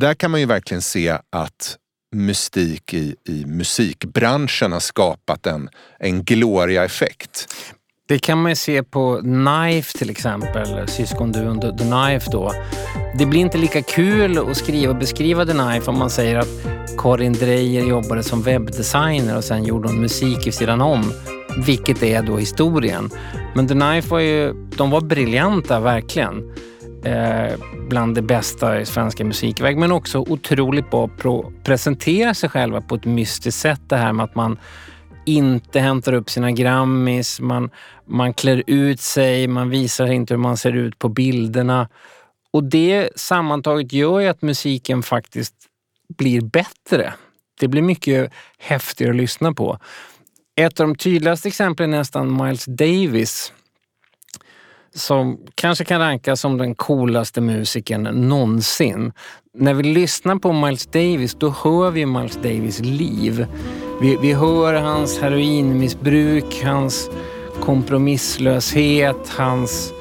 där 0.00 0.14
kan 0.14 0.30
man 0.30 0.40
ju 0.40 0.46
verkligen 0.46 0.82
se 0.82 1.18
att 1.30 1.76
mystik 2.14 2.94
i, 2.94 3.16
i 3.28 3.46
musikbranschen 3.46 4.72
har 4.72 4.80
skapat 4.80 5.46
en, 5.46 5.68
en 5.98 6.24
gloria-effekt. 6.24 7.54
Det 8.08 8.18
kan 8.18 8.42
man 8.42 8.52
ju 8.52 8.56
se 8.56 8.82
på 8.82 9.20
Knife 9.20 9.98
till 9.98 10.10
exempel, 10.10 10.88
syskonduon 10.88 11.60
The 11.60 11.84
Knife 11.84 12.30
då. 12.32 12.52
Det 13.18 13.26
blir 13.26 13.40
inte 13.40 13.58
lika 13.58 13.82
kul 13.82 14.38
att 14.38 14.56
skriva 14.56 14.92
och 14.92 14.98
beskriva 14.98 15.46
The 15.46 15.52
Knife 15.52 15.90
om 15.90 15.98
man 15.98 16.10
säger 16.10 16.38
att 16.38 16.48
Karin 16.98 17.32
Dreyer 17.32 17.86
jobbade 17.86 18.22
som 18.22 18.42
webbdesigner 18.42 19.36
och 19.36 19.44
sen 19.44 19.64
gjorde 19.64 19.88
hon 19.88 20.00
musik 20.00 20.46
i 20.46 20.52
sidan 20.52 20.80
om. 20.80 21.12
Vilket 21.66 22.02
är 22.02 22.22
då 22.22 22.36
historien. 22.36 23.10
Men 23.54 23.68
The 23.68 23.74
Knife 23.74 24.08
var 24.08 24.20
ju, 24.20 24.52
de 24.52 24.90
var 24.90 25.00
briljanta 25.00 25.80
verkligen 25.80 26.54
eh, 27.04 27.58
bland 27.88 28.14
det 28.14 28.22
bästa 28.22 28.80
i 28.80 28.86
svenska 28.86 29.24
musikväg. 29.24 29.78
Men 29.78 29.92
också 29.92 30.18
otroligt 30.18 30.90
bra 30.90 31.08
på 31.08 31.40
att 31.40 31.64
presentera 31.64 32.34
sig 32.34 32.48
själva 32.48 32.80
på 32.80 32.94
ett 32.94 33.04
mystiskt 33.04 33.60
sätt. 33.60 33.80
Det 33.88 33.96
här 33.96 34.12
med 34.12 34.24
att 34.24 34.34
man 34.34 34.58
inte 35.26 35.80
hämtar 35.80 36.12
upp 36.12 36.30
sina 36.30 36.52
grammis, 36.52 37.40
man, 37.40 37.70
man 38.06 38.34
klär 38.34 38.62
ut 38.66 39.00
sig, 39.00 39.48
man 39.48 39.70
visar 39.70 40.12
inte 40.12 40.34
hur 40.34 40.38
man 40.38 40.56
ser 40.56 40.72
ut 40.72 40.98
på 40.98 41.08
bilderna. 41.08 41.88
Och 42.52 42.64
det 42.64 43.10
sammantaget 43.16 43.92
gör 43.92 44.20
ju 44.20 44.28
att 44.28 44.42
musiken 44.42 45.02
faktiskt 45.02 45.54
blir 46.16 46.40
bättre. 46.40 47.14
Det 47.60 47.68
blir 47.68 47.82
mycket 47.82 48.32
häftigare 48.58 49.10
att 49.10 49.16
lyssna 49.16 49.52
på. 49.52 49.78
Ett 50.56 50.80
av 50.80 50.88
de 50.88 50.96
tydligaste 50.96 51.48
exemplen 51.48 51.94
är 51.94 51.98
nästan 51.98 52.44
Miles 52.44 52.64
Davis 52.64 53.52
som 54.94 55.38
kanske 55.54 55.84
kan 55.84 56.00
rankas 56.00 56.40
som 56.40 56.58
den 56.58 56.74
coolaste 56.74 57.40
musikern 57.40 58.28
någonsin. 58.28 59.12
När 59.54 59.74
vi 59.74 59.82
lyssnar 59.82 60.36
på 60.36 60.52
Miles 60.52 60.86
Davis, 60.86 61.34
då 61.34 61.54
hör 61.64 61.90
vi 61.90 62.06
Miles 62.06 62.36
Davis 62.36 62.80
liv. 62.80 63.46
Vi, 64.00 64.16
vi 64.16 64.32
hör 64.32 64.74
hans 64.74 65.20
heroinmissbruk, 65.20 66.62
hans 66.64 67.10
kompromisslöshet, 67.60 69.28
hans, 69.28 69.92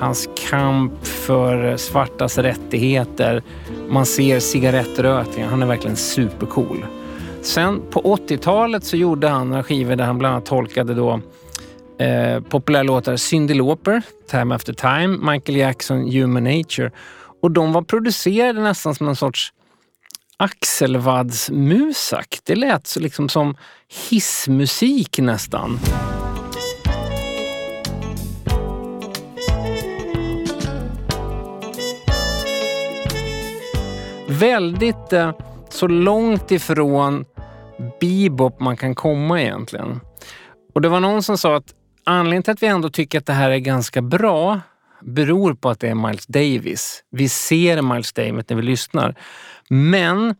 hans 0.00 0.28
kamp 0.50 1.06
för 1.06 1.76
svartas 1.76 2.38
rättigheter. 2.38 3.42
Man 3.88 4.06
ser 4.06 4.40
cigarettrökningen. 4.40 5.50
Han 5.50 5.62
är 5.62 5.66
verkligen 5.66 5.96
supercool. 5.96 6.86
Sen 7.42 7.82
på 7.90 8.00
80-talet 8.00 8.84
så 8.84 8.96
gjorde 8.96 9.28
han 9.28 9.48
några 9.48 9.62
skivor 9.62 9.96
där 9.96 10.04
han 10.04 10.18
bland 10.18 10.34
annat 10.34 10.46
tolkade 10.46 10.94
då 10.94 11.20
eh, 11.98 12.40
populära 12.40 12.82
låtar 12.82 13.16
Cyndi 13.16 13.54
Lauper, 13.54 14.02
Time 14.30 14.54
After 14.54 14.72
Time, 14.72 15.32
Michael 15.32 15.58
Jackson, 15.58 16.12
Human 16.12 16.44
Nature. 16.44 16.90
Och 17.42 17.50
de 17.50 17.72
var 17.72 17.82
producerade 17.82 18.62
nästan 18.62 18.94
som 18.94 19.08
en 19.08 19.16
sorts 19.16 19.52
axelvaddsmusak. 20.36 22.38
Det 22.44 22.54
lät 22.54 22.86
så 22.86 23.00
liksom 23.00 23.28
som 23.28 23.56
hissmusik 24.10 25.18
nästan. 25.18 25.78
Väldigt 34.28 35.12
eh, 35.12 35.32
så 35.68 35.86
långt 35.86 36.50
ifrån 36.50 37.24
bebop 38.00 38.60
man 38.60 38.76
kan 38.76 38.94
komma 38.94 39.42
egentligen. 39.42 40.00
Och 40.74 40.80
det 40.80 40.88
var 40.88 41.00
någon 41.00 41.22
som 41.22 41.38
sa 41.38 41.56
att 41.56 41.74
anledningen 42.06 42.42
till 42.42 42.52
att 42.52 42.62
vi 42.62 42.66
ändå 42.66 42.90
tycker 42.90 43.18
att 43.18 43.26
det 43.26 43.32
här 43.32 43.50
är 43.50 43.58
ganska 43.58 44.02
bra 44.02 44.60
beror 45.00 45.54
på 45.54 45.70
att 45.70 45.80
det 45.80 45.88
är 45.88 45.94
Miles 45.94 46.26
Davis. 46.26 47.02
Vi 47.10 47.28
ser 47.28 47.82
Miles 47.82 48.12
Davis 48.12 48.44
när 48.48 48.56
vi 48.56 48.62
lyssnar. 48.62 49.14
Men 49.68 50.34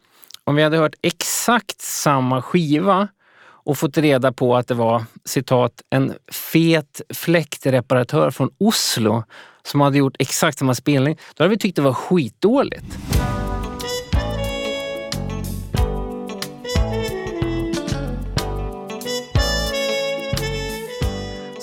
om 0.44 0.54
vi 0.54 0.62
hade 0.62 0.76
hört 0.76 0.94
exakt 1.02 1.80
samma 1.80 2.42
skiva 2.42 3.08
och 3.66 3.78
fått 3.78 3.98
reda 3.98 4.32
på 4.32 4.56
att 4.56 4.68
det 4.68 4.74
var 4.74 5.04
citat 5.24 5.82
en 5.90 6.14
fet 6.32 7.00
fläktreparatör 7.14 8.30
från 8.30 8.50
Oslo 8.58 9.24
som 9.62 9.80
hade 9.80 9.98
gjort 9.98 10.16
exakt 10.18 10.58
samma 10.58 10.74
spelning, 10.74 11.18
då 11.34 11.44
hade 11.44 11.50
vi 11.50 11.58
tyckt 11.58 11.76
det 11.76 11.82
var 11.82 11.92
skitdåligt. 11.92 12.98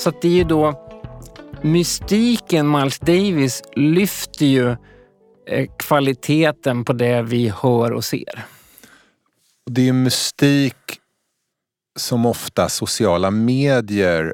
Så 0.03 0.11
det 0.21 0.27
är 0.27 0.31
ju 0.31 0.43
då 0.43 0.89
mystiken 1.61 2.71
Miles 2.71 2.99
Davis 2.99 3.61
lyfter 3.75 4.45
ju 4.45 4.69
eh, 5.47 5.69
kvaliteten 5.79 6.85
på 6.85 6.93
det 6.93 7.21
vi 7.21 7.49
hör 7.49 7.91
och 7.91 8.05
ser. 8.05 8.45
Det 9.65 9.89
är 9.89 9.93
mystik 9.93 10.75
som 11.99 12.25
ofta 12.25 12.69
sociala 12.69 13.31
medier 13.31 14.33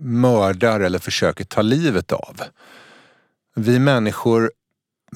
mördar 0.00 0.80
eller 0.80 0.98
försöker 0.98 1.44
ta 1.44 1.62
livet 1.62 2.12
av. 2.12 2.42
Vi 3.54 3.78
människor 3.78 4.52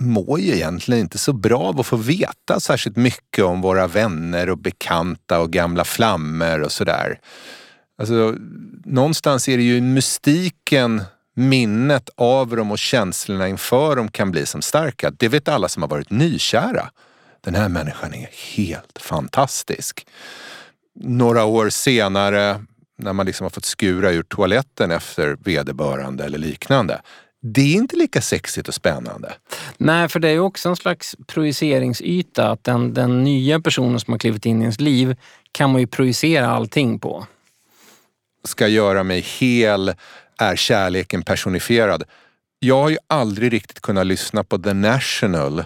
mår 0.01 0.41
ju 0.41 0.53
egentligen 0.53 1.01
inte 1.01 1.19
så 1.19 1.33
bra 1.33 1.61
av 1.61 1.81
att 1.81 1.87
få 1.87 1.97
veta 1.97 2.61
särskilt 2.61 2.97
mycket 2.97 3.45
om 3.45 3.61
våra 3.61 3.87
vänner 3.87 4.51
och 4.51 4.59
bekanta 4.59 5.41
och 5.41 5.51
gamla 5.51 5.85
flammor 5.85 6.61
och 6.61 6.73
sådär. 6.73 7.19
Alltså, 7.99 8.35
någonstans 8.85 9.49
är 9.49 9.57
det 9.57 9.63
ju 9.63 9.81
mystiken, 9.81 11.03
minnet 11.35 12.11
av 12.15 12.57
dem 12.57 12.71
och 12.71 12.79
känslorna 12.79 13.49
inför 13.49 13.97
dem 13.97 14.09
kan 14.09 14.31
bli 14.31 14.47
som 14.47 14.63
starka. 14.63 15.11
Det 15.11 15.29
vet 15.29 15.49
alla 15.49 15.69
som 15.69 15.83
har 15.83 15.91
varit 15.91 16.11
nykära. 16.11 16.91
Den 17.41 17.55
här 17.55 17.69
människan 17.69 18.15
är 18.15 18.29
helt 18.57 18.99
fantastisk. 19.01 20.07
Några 21.01 21.45
år 21.45 21.69
senare, 21.69 22.65
när 22.99 23.13
man 23.13 23.27
liksom 23.27 23.45
har 23.45 23.51
fått 23.51 23.65
skura 23.65 24.11
ur 24.13 24.23
toaletten 24.23 24.91
efter 24.91 25.37
vederbörande 25.45 26.25
eller 26.25 26.39
liknande. 26.39 27.01
Det 27.43 27.61
är 27.61 27.75
inte 27.75 27.97
lika 27.97 28.21
sexigt 28.21 28.69
och 28.69 28.75
spännande. 28.75 29.33
Nej, 29.77 30.09
för 30.09 30.21
det 30.21 30.29
är 30.29 30.33
ju 30.33 30.41
också 30.41 30.69
en 30.69 30.77
slags 30.77 31.17
projiceringsyta. 31.27 32.51
Att 32.51 32.65
den, 32.65 32.95
den 32.95 33.25
nya 33.25 33.61
personen 33.61 34.01
som 34.01 34.13
har 34.13 34.19
klivit 34.19 34.47
in 34.47 34.59
i 34.59 34.63
ens 34.63 34.81
liv 34.81 35.17
kan 35.53 35.71
man 35.71 35.81
ju 35.81 35.87
projicera 35.87 36.51
allting 36.51 36.99
på 36.99 37.27
ska 38.45 38.69
göra 38.69 39.03
mig 39.03 39.21
hel, 39.21 39.95
är 40.39 40.57
kärleken 40.57 41.23
personifierad. 41.23 42.05
Jag 42.59 42.83
har 42.83 42.89
ju 42.89 42.99
aldrig 43.07 43.53
riktigt 43.53 43.81
kunnat 43.81 44.07
lyssna 44.07 44.45
på 44.45 44.59
The 44.59 44.73
National 44.73 45.65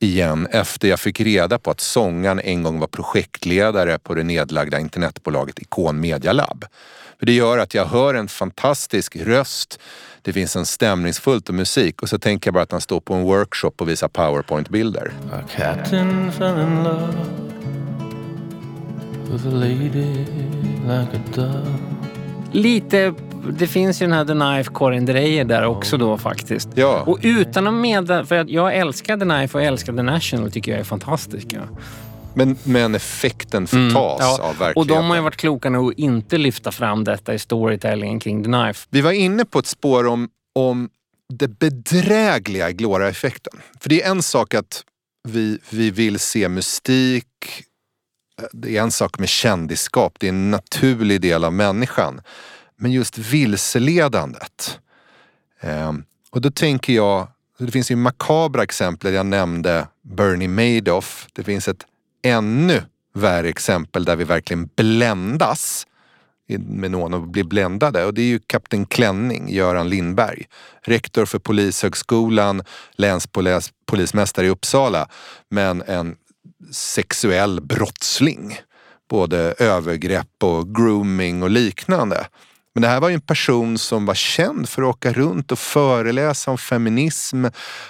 igen 0.00 0.46
efter 0.50 0.88
jag 0.88 1.00
fick 1.00 1.20
reda 1.20 1.58
på 1.58 1.70
att 1.70 1.80
sångaren 1.80 2.40
en 2.40 2.62
gång 2.62 2.78
var 2.78 2.86
projektledare 2.86 3.98
på 3.98 4.14
det 4.14 4.22
nedlagda 4.22 4.80
internetbolaget 4.80 5.58
Icon 5.58 6.00
Media 6.00 6.32
Lab. 6.32 6.64
För 7.18 7.26
det 7.26 7.32
gör 7.32 7.58
att 7.58 7.74
jag 7.74 7.86
hör 7.86 8.14
en 8.14 8.28
fantastisk 8.28 9.16
röst, 9.16 9.80
det 10.22 10.32
finns 10.32 10.56
en 10.56 10.66
stämningsfullt 10.66 11.48
och 11.48 11.54
musik 11.54 12.02
och 12.02 12.08
så 12.08 12.18
tänker 12.18 12.48
jag 12.48 12.54
bara 12.54 12.62
att 12.62 12.72
han 12.72 12.80
står 12.80 13.00
på 13.00 13.14
en 13.14 13.22
workshop 13.22 13.72
och 13.76 13.88
visar 13.88 14.08
powerpoint-bilder. 14.08 15.12
Lite, 22.52 23.14
det 23.58 23.66
finns 23.66 24.02
ju 24.02 24.06
den 24.06 24.12
här 24.12 24.24
The 24.24 24.32
Knife 24.32 24.70
Corin 24.72 25.06
Dreyer 25.06 25.44
där 25.44 25.64
också 25.64 25.96
då 25.96 26.18
faktiskt. 26.18 26.68
Ja. 26.74 27.02
Och 27.06 27.18
utan 27.22 27.66
att 27.66 27.74
medla, 27.74 28.24
för 28.24 28.44
jag 28.48 28.76
älskar 28.76 29.16
The 29.16 29.24
Knife 29.24 29.58
och 29.58 29.64
jag 29.64 29.68
älskar 29.68 29.92
The 29.92 30.02
National 30.02 30.50
tycker 30.50 30.72
jag 30.72 30.80
är 30.80 30.84
fantastiska. 30.84 31.68
Men, 32.34 32.56
men 32.64 32.94
effekten 32.94 33.66
förtas 33.66 33.94
mm, 33.94 33.94
ja. 33.94 34.38
av 34.42 34.58
verkligheten. 34.58 34.80
Och 34.80 34.86
de 34.86 35.04
har 35.10 35.16
ju 35.16 35.22
varit 35.22 35.36
kloka 35.36 35.70
nog 35.70 35.92
att 35.92 35.98
inte 35.98 36.38
lyfta 36.38 36.72
fram 36.72 37.04
detta 37.04 37.34
i 37.34 37.38
storytellingen 37.38 38.20
kring 38.20 38.44
The 38.44 38.50
Knife. 38.50 38.86
Vi 38.90 39.00
var 39.00 39.12
inne 39.12 39.44
på 39.44 39.58
ett 39.58 39.66
spår 39.66 40.06
om, 40.06 40.28
om 40.54 40.88
det 41.32 41.48
bedrägliga 41.48 42.70
i 42.70 42.72
Glora-effekten. 42.72 43.52
För 43.80 43.88
det 43.88 44.02
är 44.02 44.10
en 44.10 44.22
sak 44.22 44.54
att 44.54 44.82
vi, 45.28 45.58
vi 45.70 45.90
vill 45.90 46.18
se 46.18 46.48
mystik, 46.48 47.26
det 48.52 48.76
är 48.76 48.82
en 48.82 48.90
sak 48.90 49.18
med 49.18 49.28
kändisskap, 49.28 50.14
det 50.18 50.26
är 50.26 50.28
en 50.28 50.50
naturlig 50.50 51.20
del 51.20 51.44
av 51.44 51.52
människan. 51.52 52.20
Men 52.76 52.92
just 52.92 53.18
vilseledandet. 53.18 54.78
Eh, 55.60 55.92
och 56.30 56.40
då 56.40 56.50
tänker 56.50 56.92
jag, 56.92 57.28
det 57.58 57.70
finns 57.70 57.90
ju 57.90 57.96
makabra 57.96 58.62
exempel, 58.62 59.14
jag 59.14 59.26
nämnde 59.26 59.88
Bernie 60.02 60.48
Madoff. 60.48 61.26
Det 61.32 61.44
finns 61.44 61.68
ett 61.68 61.86
ännu 62.22 62.82
värre 63.14 63.48
exempel 63.48 64.04
där 64.04 64.16
vi 64.16 64.24
verkligen 64.24 64.70
bländas 64.76 65.86
med 66.58 66.90
någon 66.90 67.14
och 67.14 67.22
blir 67.22 67.44
bländade 67.44 68.04
och 68.04 68.14
det 68.14 68.22
är 68.22 68.26
ju 68.26 68.38
Kapten 68.38 68.86
Klänning, 68.86 69.48
Göran 69.48 69.88
Lindberg. 69.88 70.46
Rektor 70.82 71.24
för 71.24 71.38
Polishögskolan, 71.38 72.62
länspolismästare 72.92 74.46
i 74.46 74.48
Uppsala 74.48 75.08
men 75.48 75.82
en 75.82 76.16
sexuell 76.70 77.60
brottsling. 77.60 78.58
Både 79.10 79.54
övergrepp 79.58 80.42
och 80.42 80.74
grooming 80.74 81.42
och 81.42 81.50
liknande. 81.50 82.26
Men 82.76 82.82
det 82.82 82.88
här 82.88 83.00
var 83.00 83.08
ju 83.08 83.14
en 83.14 83.20
person 83.20 83.78
som 83.78 84.06
var 84.06 84.14
känd 84.14 84.68
för 84.68 84.82
att 84.82 84.88
åka 84.88 85.12
runt 85.12 85.52
och 85.52 85.58
föreläsa 85.58 86.50
om 86.50 86.58
feminism. 86.58 87.44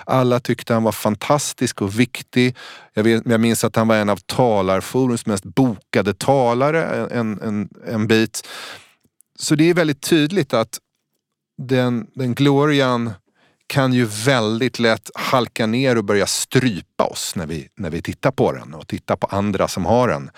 Alla 0.04 0.40
tyckte 0.40 0.74
han 0.74 0.82
var 0.82 0.92
fantastisk 0.92 1.82
och 1.82 2.00
viktig. 2.00 2.56
Jag, 2.94 3.02
vet, 3.04 3.22
jag 3.26 3.40
minns 3.40 3.64
att 3.64 3.76
han 3.76 3.88
var 3.88 3.96
en 3.96 4.08
av 4.08 4.16
Talarforums 4.16 5.26
mest 5.26 5.44
bokade 5.44 6.14
talare 6.14 7.06
en, 7.10 7.40
en, 7.40 7.68
en 7.86 8.06
bit. 8.06 8.48
Så 9.38 9.54
det 9.54 9.70
är 9.70 9.74
väldigt 9.74 10.02
tydligt 10.02 10.54
att 10.54 10.78
den, 11.58 12.06
den 12.14 12.34
glorian 12.34 13.12
kan 13.66 13.92
ju 13.92 14.04
väldigt 14.04 14.78
lätt 14.78 15.10
halka 15.14 15.66
ner 15.66 15.98
och 15.98 16.04
börja 16.04 16.26
strypa 16.26 17.04
oss 17.04 17.36
när 17.36 17.46
vi, 17.46 17.68
när 17.76 17.90
vi 17.90 18.02
tittar 18.02 18.30
på 18.30 18.52
den 18.52 18.74
och 18.74 18.88
tittar 18.88 19.16
på 19.16 19.26
andra 19.26 19.68
som 19.68 19.86
har 19.86 20.08
den. 20.08 20.30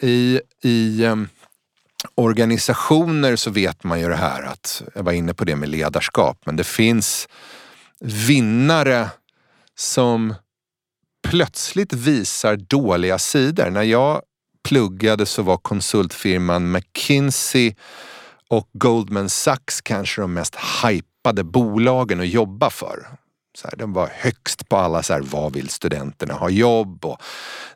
I, 0.00 0.40
i 0.62 1.04
eh, 1.04 1.16
organisationer 2.14 3.36
så 3.36 3.50
vet 3.50 3.84
man 3.84 4.00
ju 4.00 4.08
det 4.08 4.16
här 4.16 4.42
att, 4.42 4.82
jag 4.94 5.02
var 5.02 5.12
inne 5.12 5.34
på 5.34 5.44
det 5.44 5.56
med 5.56 5.68
ledarskap, 5.68 6.38
men 6.46 6.56
det 6.56 6.64
finns 6.64 7.28
vinnare 8.00 9.08
som 9.74 10.34
plötsligt 11.28 11.92
visar 11.92 12.56
dåliga 12.56 13.18
sidor. 13.18 13.70
När 13.70 13.82
jag 13.82 14.22
pluggade 14.68 15.26
så 15.26 15.42
var 15.42 15.56
konsultfirman 15.56 16.72
McKinsey 16.72 17.74
och 18.48 18.68
Goldman 18.72 19.28
Sachs 19.28 19.80
kanske 19.80 20.20
de 20.20 20.34
mest 20.34 20.56
hype 20.82 21.08
peppade 21.26 21.44
bolagen 21.44 22.20
att 22.20 22.28
jobba 22.28 22.70
för. 22.70 23.06
Så 23.58 23.68
här, 23.68 23.76
den 23.76 23.92
var 23.92 24.10
högst 24.12 24.68
på 24.68 24.76
alla 24.76 25.02
så 25.02 25.12
här, 25.12 25.20
vad 25.20 25.52
vill 25.52 25.68
studenterna 25.68 26.34
ha 26.34 26.50
jobb? 26.50 27.04
Och 27.04 27.22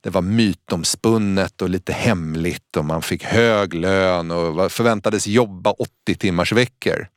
det 0.03 0.11
var 0.11 0.23
mytomspunnet 0.23 1.63
och 1.63 1.71
lite 1.71 1.93
hemligt 1.93 2.77
och 2.77 2.85
man 2.85 3.03
fick 3.03 3.25
hög 3.25 3.75
lön 3.75 4.31
och 4.31 4.73
förväntades 4.73 5.27
jobba 5.27 5.71
80 5.71 6.15
timmars 6.15 6.53
veckor. 6.53 7.09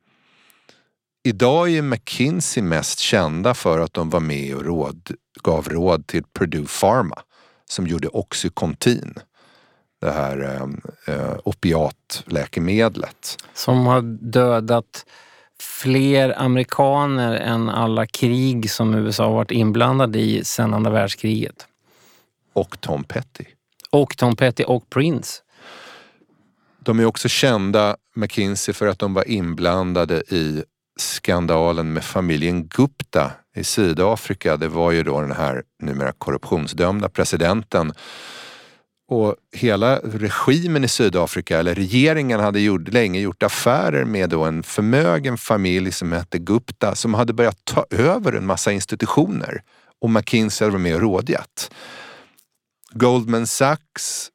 Idag 1.23 1.69
är 1.69 1.81
McKinsey 1.81 2.63
mest 2.63 2.99
kända 2.99 3.53
för 3.53 3.79
att 3.79 3.93
de 3.93 4.09
var 4.09 4.19
med 4.19 4.55
och 4.55 4.65
råd, 4.65 5.11
gav 5.43 5.69
råd 5.69 6.07
till 6.07 6.23
Purdue 6.39 6.67
Pharma 6.81 7.21
som 7.69 7.87
gjorde 7.87 8.07
Oxycontin. 8.07 9.13
Det 10.01 10.11
här 10.11 10.43
eh, 10.43 11.15
eh 11.15 11.35
opiatläkemedlet. 11.43 13.37
Som 13.53 13.85
har 13.85 14.01
dödat 14.31 15.05
fler 15.63 16.41
amerikaner 16.41 17.35
än 17.35 17.69
alla 17.69 18.05
krig 18.05 18.71
som 18.71 18.95
USA 18.95 19.29
varit 19.29 19.51
inblandade 19.51 20.19
i 20.19 20.43
sedan 20.43 20.73
andra 20.73 20.91
världskriget. 20.91 21.67
Och 22.53 22.81
Tom 22.81 23.03
Petty. 23.03 23.45
Och 23.89 24.17
Tom 24.17 24.35
Petty 24.35 24.63
och 24.63 24.89
Prince. 24.89 25.41
De 26.79 26.99
är 26.99 27.05
också 27.05 27.29
kända, 27.29 27.95
McKinsey, 28.15 28.73
för 28.73 28.87
att 28.87 28.99
de 28.99 29.13
var 29.13 29.29
inblandade 29.29 30.15
i 30.15 30.63
skandalen 30.97 31.93
med 31.93 32.03
familjen 32.03 32.67
Gupta 32.67 33.31
i 33.55 33.63
Sydafrika. 33.63 34.57
Det 34.57 34.67
var 34.67 34.91
ju 34.91 35.03
då 35.03 35.21
den 35.21 35.31
här 35.31 35.63
numera 35.81 36.11
korruptionsdömda 36.11 37.09
presidenten 37.09 37.93
och 39.13 39.35
hela 39.51 39.99
regimen 39.99 40.83
i 40.83 40.87
Sydafrika, 40.87 41.59
eller 41.59 41.75
regeringen, 41.75 42.39
hade 42.39 42.59
gjort, 42.59 42.87
länge 42.87 43.19
gjort 43.19 43.43
affärer 43.43 44.05
med 44.05 44.29
då 44.29 44.43
en 44.43 44.63
förmögen 44.63 45.37
familj 45.37 45.91
som 45.91 46.11
hette 46.11 46.37
Gupta 46.37 46.95
som 46.95 47.13
hade 47.13 47.33
börjat 47.33 47.65
ta 47.65 47.85
över 47.89 48.33
en 48.33 48.45
massa 48.45 48.71
institutioner 48.71 49.61
och 50.01 50.09
McKinsey 50.09 50.65
hade 50.65 50.71
varit 50.71 50.83
med 50.83 50.95
och 50.95 51.01
rådjat. 51.01 51.71
Goldman 52.91 53.47
Sachs, 53.47 54.29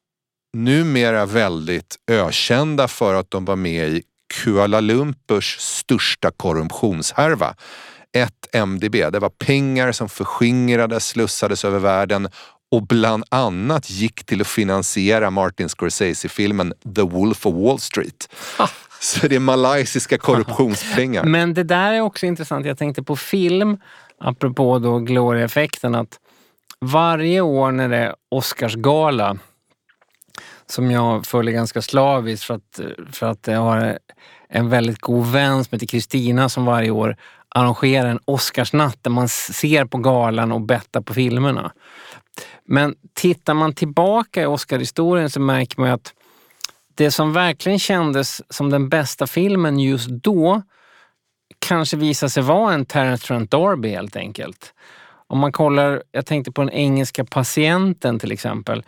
numera 0.53 1.25
väldigt 1.25 1.95
ökända 2.11 2.87
för 2.87 3.13
att 3.13 3.31
de 3.31 3.45
var 3.45 3.55
med 3.55 3.89
i 3.89 4.03
Kuala 4.33 4.79
Lumpurs 4.79 5.57
största 5.59 6.31
korruptionshärva. 6.31 7.55
Ett 8.11 8.55
MDB, 8.55 8.95
det 9.11 9.19
var 9.19 9.29
pengar 9.29 9.91
som 9.91 10.09
förskingrades, 10.09 11.07
slussades 11.07 11.65
över 11.65 11.79
världen 11.79 12.29
och 12.71 12.87
bland 12.87 13.23
annat 13.29 13.89
gick 13.89 14.23
till 14.23 14.41
att 14.41 14.47
finansiera 14.47 15.29
Martin 15.29 15.69
Scorsese-filmen 15.69 16.73
The 16.95 17.01
Wolf 17.01 17.45
of 17.45 17.55
Wall 17.55 17.79
Street. 17.79 18.29
Så 18.99 19.27
det 19.27 19.35
är 19.35 19.39
malaysiska 19.39 20.17
korruptionspengar. 20.17 21.23
Men 21.23 21.53
det 21.53 21.63
där 21.63 21.93
är 21.93 22.01
också 22.01 22.25
intressant. 22.25 22.65
Jag 22.65 22.77
tänkte 22.77 23.03
på 23.03 23.15
film, 23.15 23.77
apropå 24.17 24.79
då 24.79 24.99
Gloria-effekten, 24.99 25.95
att 25.95 26.19
varje 26.79 27.41
år 27.41 27.71
när 27.71 27.89
det 27.89 27.97
är 27.97 28.15
Oscarsgala, 28.29 29.37
som 30.67 30.91
jag 30.91 31.25
följer 31.25 31.53
ganska 31.53 31.81
slaviskt 31.81 32.43
för 32.43 32.53
att, 32.53 32.79
för 33.11 33.27
att 33.27 33.47
jag 33.47 33.59
har 33.59 33.99
en 34.49 34.69
väldigt 34.69 34.99
god 34.99 35.25
vän 35.31 35.63
som 35.63 35.75
heter 35.75 35.87
Kristina 35.87 36.49
som 36.49 36.65
varje 36.65 36.91
år 36.91 37.17
arrangerar 37.55 38.09
en 38.09 38.19
Oscarsnatt 38.25 38.97
där 39.01 39.11
man 39.11 39.29
ser 39.29 39.85
på 39.85 39.97
galan 39.97 40.51
och 40.51 40.61
bettar 40.61 41.01
på 41.01 41.13
filmerna. 41.13 41.71
Men 42.71 42.95
tittar 43.13 43.53
man 43.53 43.73
tillbaka 43.73 44.41
i 44.41 44.45
Oscar-historien 44.45 45.29
så 45.29 45.39
märker 45.39 45.81
man 45.81 45.89
att 45.89 46.13
det 46.95 47.11
som 47.11 47.33
verkligen 47.33 47.79
kändes 47.79 48.53
som 48.53 48.69
den 48.69 48.89
bästa 48.89 49.27
filmen 49.27 49.79
just 49.79 50.09
då 50.09 50.61
kanske 51.59 51.97
visade 51.97 52.29
sig 52.29 52.43
vara 52.43 52.73
en 52.73 52.85
Terence 52.85 53.27
Trent 53.27 53.53
D'Arby 53.53 53.89
helt 53.89 54.15
enkelt. 54.15 54.73
Om 55.27 55.39
man 55.39 55.51
kollar, 55.51 56.03
jag 56.11 56.25
tänkte 56.25 56.51
på 56.51 56.61
den 56.61 56.73
engelska 56.73 57.25
patienten 57.25 58.19
till 58.19 58.31
exempel. 58.31 58.83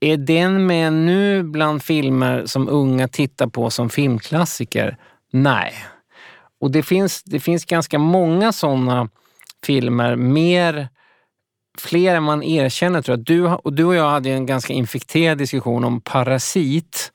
Är 0.00 0.16
den 0.16 0.66
med 0.66 0.92
nu 0.92 1.42
bland 1.42 1.82
filmer 1.82 2.46
som 2.46 2.68
unga 2.68 3.08
tittar 3.08 3.46
på 3.46 3.70
som 3.70 3.90
filmklassiker? 3.90 4.96
Nej. 5.32 5.74
Och 6.60 6.70
det 6.70 6.82
finns, 6.82 7.22
det 7.22 7.40
finns 7.40 7.64
ganska 7.64 7.98
många 7.98 8.52
sådana 8.52 9.08
filmer, 9.64 10.16
mer 10.16 10.88
fler 11.78 12.14
än 12.14 12.22
man 12.22 12.42
erkänner 12.42 13.02
tror 13.02 13.18
jag. 13.18 13.24
Du, 13.24 13.46
och 13.46 13.72
du 13.72 13.84
och 13.84 13.94
jag 13.94 14.10
hade 14.10 14.30
en 14.30 14.46
ganska 14.46 14.72
infekterad 14.72 15.38
diskussion 15.38 15.84
om 15.84 16.00
Parasit. 16.00 17.12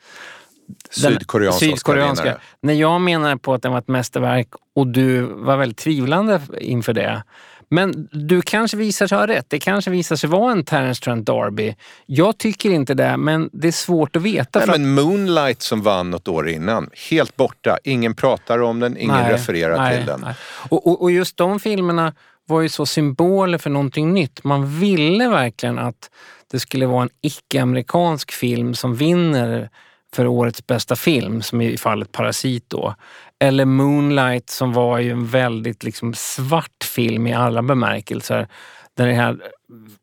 Sydkoreanska. 0.89 1.65
Sydkoreanska. 1.65 2.37
När 2.61 2.73
jag 2.73 3.01
menade 3.01 3.37
på 3.37 3.53
att 3.53 3.61
den 3.61 3.71
var 3.71 3.79
ett 3.79 3.87
mästerverk 3.87 4.47
och 4.75 4.87
du 4.87 5.21
var 5.21 5.57
väldigt 5.57 5.77
tvivlande 5.77 6.41
inför 6.59 6.93
det. 6.93 7.23
Men 7.69 8.07
du 8.11 8.41
kanske 8.41 8.77
visar 8.77 9.07
sig 9.07 9.17
ha 9.17 9.27
rätt. 9.27 9.45
Det 9.47 9.59
kanske 9.59 9.91
visar 9.91 10.15
sig 10.15 10.29
vara 10.29 10.51
en 10.51 10.63
Terence 10.63 11.03
Trent 11.03 11.29
D'Arby. 11.29 11.75
Jag 12.05 12.37
tycker 12.37 12.69
inte 12.69 12.93
det, 12.93 13.17
men 13.17 13.49
det 13.53 13.67
är 13.67 13.71
svårt 13.71 14.15
att 14.15 14.21
veta. 14.21 14.59
Nej, 14.59 14.79
men 14.79 14.93
Moonlight 14.93 15.61
som 15.61 15.81
vann 15.81 16.11
något 16.11 16.27
år 16.27 16.49
innan, 16.49 16.89
helt 17.09 17.35
borta. 17.35 17.77
Ingen 17.83 18.15
pratar 18.15 18.61
om 18.61 18.79
den, 18.79 18.97
ingen 18.97 19.15
nej, 19.15 19.33
refererar 19.33 19.77
nej, 19.77 19.97
till 19.97 20.05
den. 20.05 20.25
Och, 20.69 20.87
och, 20.87 21.01
och, 21.01 21.11
just 21.11 21.37
de 21.37 21.59
filmerna 21.59 22.13
var 22.47 22.61
ju 22.61 22.69
så 22.69 22.85
symboler 22.85 23.57
för 23.57 23.69
någonting 23.69 24.13
nytt. 24.13 24.43
Man 24.43 24.79
ville 24.79 25.29
verkligen 25.29 25.79
att 25.79 26.09
det 26.51 26.59
skulle 26.59 26.85
vara 26.85 27.03
en 27.03 27.09
icke-amerikansk 27.21 28.31
film 28.31 28.75
som 28.75 28.95
vinner 28.95 29.69
för 30.13 30.27
årets 30.27 30.67
bästa 30.67 30.95
film, 30.95 31.41
som 31.41 31.61
i 31.61 31.77
fallet 31.77 32.11
Parasit 32.11 32.65
då. 32.67 32.95
Eller 33.39 33.65
Moonlight 33.65 34.49
som 34.49 34.73
var 34.73 34.99
ju 34.99 35.11
en 35.11 35.27
väldigt 35.27 35.83
liksom 35.83 36.13
svart 36.13 36.83
film 36.83 37.27
i 37.27 37.33
alla 37.33 37.61
bemärkelser. 37.61 38.47
Den 38.93 39.15
här 39.15 39.37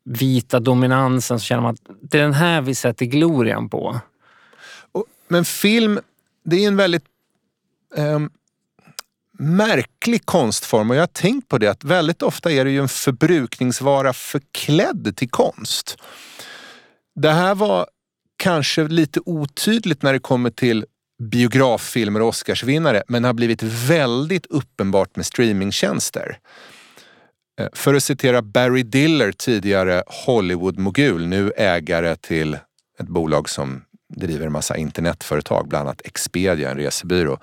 vita 0.03 0.59
dominansen 0.59 1.39
så 1.39 1.43
känner 1.43 1.61
man 1.61 1.73
att 1.73 1.97
det 2.01 2.17
är 2.17 2.21
den 2.21 2.33
här 2.33 2.61
vi 2.61 2.75
sätter 2.75 3.05
glorian 3.05 3.69
på. 3.69 3.99
Men 5.27 5.45
film, 5.45 5.99
det 6.43 6.63
är 6.63 6.67
en 6.67 6.77
väldigt 6.77 7.05
um 7.95 8.29
märklig 9.39 10.25
konstform 10.25 10.89
och 10.89 10.95
jag 10.95 11.01
har 11.01 11.07
tänkt 11.07 11.49
på 11.49 11.57
det 11.57 11.67
att 11.67 11.83
väldigt 11.83 12.21
ofta 12.21 12.51
är 12.51 12.65
det 12.65 12.71
ju 12.71 12.81
en 12.81 12.89
förbrukningsvara 12.89 14.13
förklädd 14.13 15.13
till 15.17 15.29
konst. 15.29 15.97
Det 17.15 17.31
här 17.31 17.55
var 17.55 17.87
kanske 18.37 18.83
lite 18.83 19.19
otydligt 19.25 20.03
när 20.03 20.13
det 20.13 20.19
kommer 20.19 20.49
till 20.49 20.85
biograffilmer 21.23 22.21
och 22.21 22.27
Oscarsvinnare 22.27 23.03
men 23.07 23.23
har 23.23 23.33
blivit 23.33 23.63
väldigt 23.63 24.45
uppenbart 24.45 25.15
med 25.15 25.25
streamingtjänster. 25.25 26.39
Eh, 27.59 27.67
för 27.73 27.93
att 27.93 28.03
citera 28.03 28.41
Barry 28.41 28.83
Diller, 28.83 29.31
tidigare 29.31 30.03
Hollywood-mogul, 30.07 31.27
nu 31.27 31.51
ägare 31.57 32.15
till 32.15 32.57
ett 32.99 33.07
bolag 33.07 33.49
som 33.49 33.81
driver 34.15 34.45
en 34.45 34.51
massa 34.51 34.77
internetföretag, 34.77 35.67
bland 35.67 35.87
annat 35.87 36.01
Expedia, 36.03 36.71
en 36.71 36.77
resebyrå. 36.77 37.39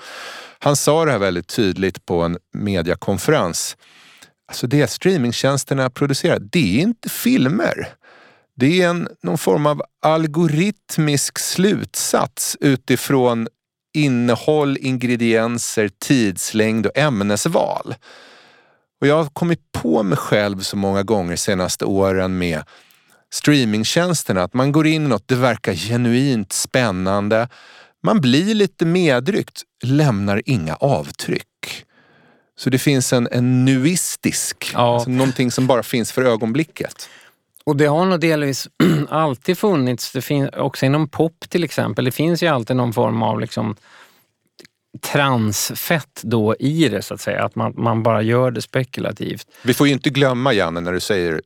Han 0.58 0.76
sa 0.76 1.04
det 1.04 1.10
här 1.10 1.18
väldigt 1.18 1.48
tydligt 1.48 2.06
på 2.06 2.22
en 2.22 2.38
mediakonferens. 2.52 3.76
Alltså 4.48 4.66
det 4.66 4.90
streamingtjänsterna 4.90 5.90
producerar, 5.90 6.38
det 6.38 6.78
är 6.78 6.82
inte 6.82 7.08
filmer. 7.08 7.88
Det 8.56 8.82
är 8.82 8.88
en, 8.88 9.08
någon 9.22 9.38
form 9.38 9.66
av 9.66 9.82
algoritmisk 10.02 11.38
slutsats 11.38 12.56
utifrån 12.60 13.48
innehåll, 13.94 14.78
ingredienser, 14.80 15.90
tidslängd 15.98 16.86
och 16.86 16.98
ämnesval. 16.98 17.94
Och 19.00 19.06
jag 19.06 19.16
har 19.16 19.26
kommit 19.26 19.72
på 19.72 20.02
mig 20.02 20.18
själv 20.18 20.60
så 20.60 20.76
många 20.76 21.02
gånger 21.02 21.36
senaste 21.36 21.84
åren 21.84 22.38
med 22.38 22.62
streamingtjänsterna. 23.32 24.42
Att 24.42 24.54
man 24.54 24.72
går 24.72 24.86
in 24.86 25.04
i 25.04 25.08
något, 25.08 25.28
det 25.28 25.34
verkar 25.34 25.74
genuint 25.74 26.52
spännande. 26.52 27.48
Man 28.02 28.20
blir 28.20 28.54
lite 28.54 28.84
medryckt, 28.84 29.62
lämnar 29.84 30.42
inga 30.46 30.74
avtryck. 30.74 31.84
Så 32.56 32.70
det 32.70 32.78
finns 32.78 33.12
en, 33.12 33.28
en 33.32 33.64
nuistisk, 33.64 34.70
ja. 34.74 34.94
alltså 34.94 35.10
någonting 35.10 35.50
som 35.50 35.66
bara 35.66 35.82
finns 35.82 36.12
för 36.12 36.22
ögonblicket. 36.22 37.08
Och 37.64 37.76
det 37.76 37.86
har 37.86 38.04
nog 38.04 38.20
delvis 38.20 38.68
alltid 39.08 39.58
funnits, 39.58 40.12
det 40.12 40.22
finns 40.22 40.50
också 40.52 40.86
inom 40.86 41.08
pop 41.08 41.44
till 41.48 41.64
exempel. 41.64 42.04
Det 42.04 42.10
finns 42.10 42.42
ju 42.42 42.46
alltid 42.46 42.76
någon 42.76 42.92
form 42.92 43.22
av 43.22 43.40
liksom 43.40 43.76
transfett 45.00 46.20
då 46.22 46.56
i 46.58 46.88
det 46.88 47.02
så 47.02 47.14
att 47.14 47.20
säga. 47.20 47.44
Att 47.44 47.54
man, 47.54 47.74
man 47.76 48.02
bara 48.02 48.22
gör 48.22 48.50
det 48.50 48.62
spekulativt. 48.62 49.46
Vi 49.62 49.74
får 49.74 49.86
ju 49.86 49.92
inte 49.92 50.10
glömma 50.10 50.52
Janne 50.52 50.80
när 50.80 50.92
du 50.92 51.00
säger 51.00 51.42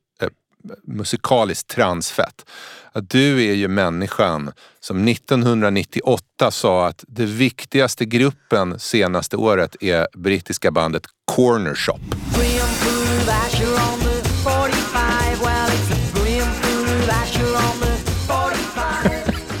musikaliskt 0.83 1.69
transfett. 1.69 2.45
Att 2.91 3.09
du 3.09 3.49
är 3.49 3.53
ju 3.53 3.67
människan 3.67 4.51
som 4.79 5.07
1998 5.07 6.51
sa 6.51 6.87
att 6.87 7.03
det 7.07 7.25
viktigaste 7.25 8.05
gruppen 8.05 8.79
senaste 8.79 9.37
året 9.37 9.75
är 9.81 10.07
brittiska 10.17 10.71
bandet 10.71 11.03
Corner 11.35 11.75
Shop. 11.75 11.99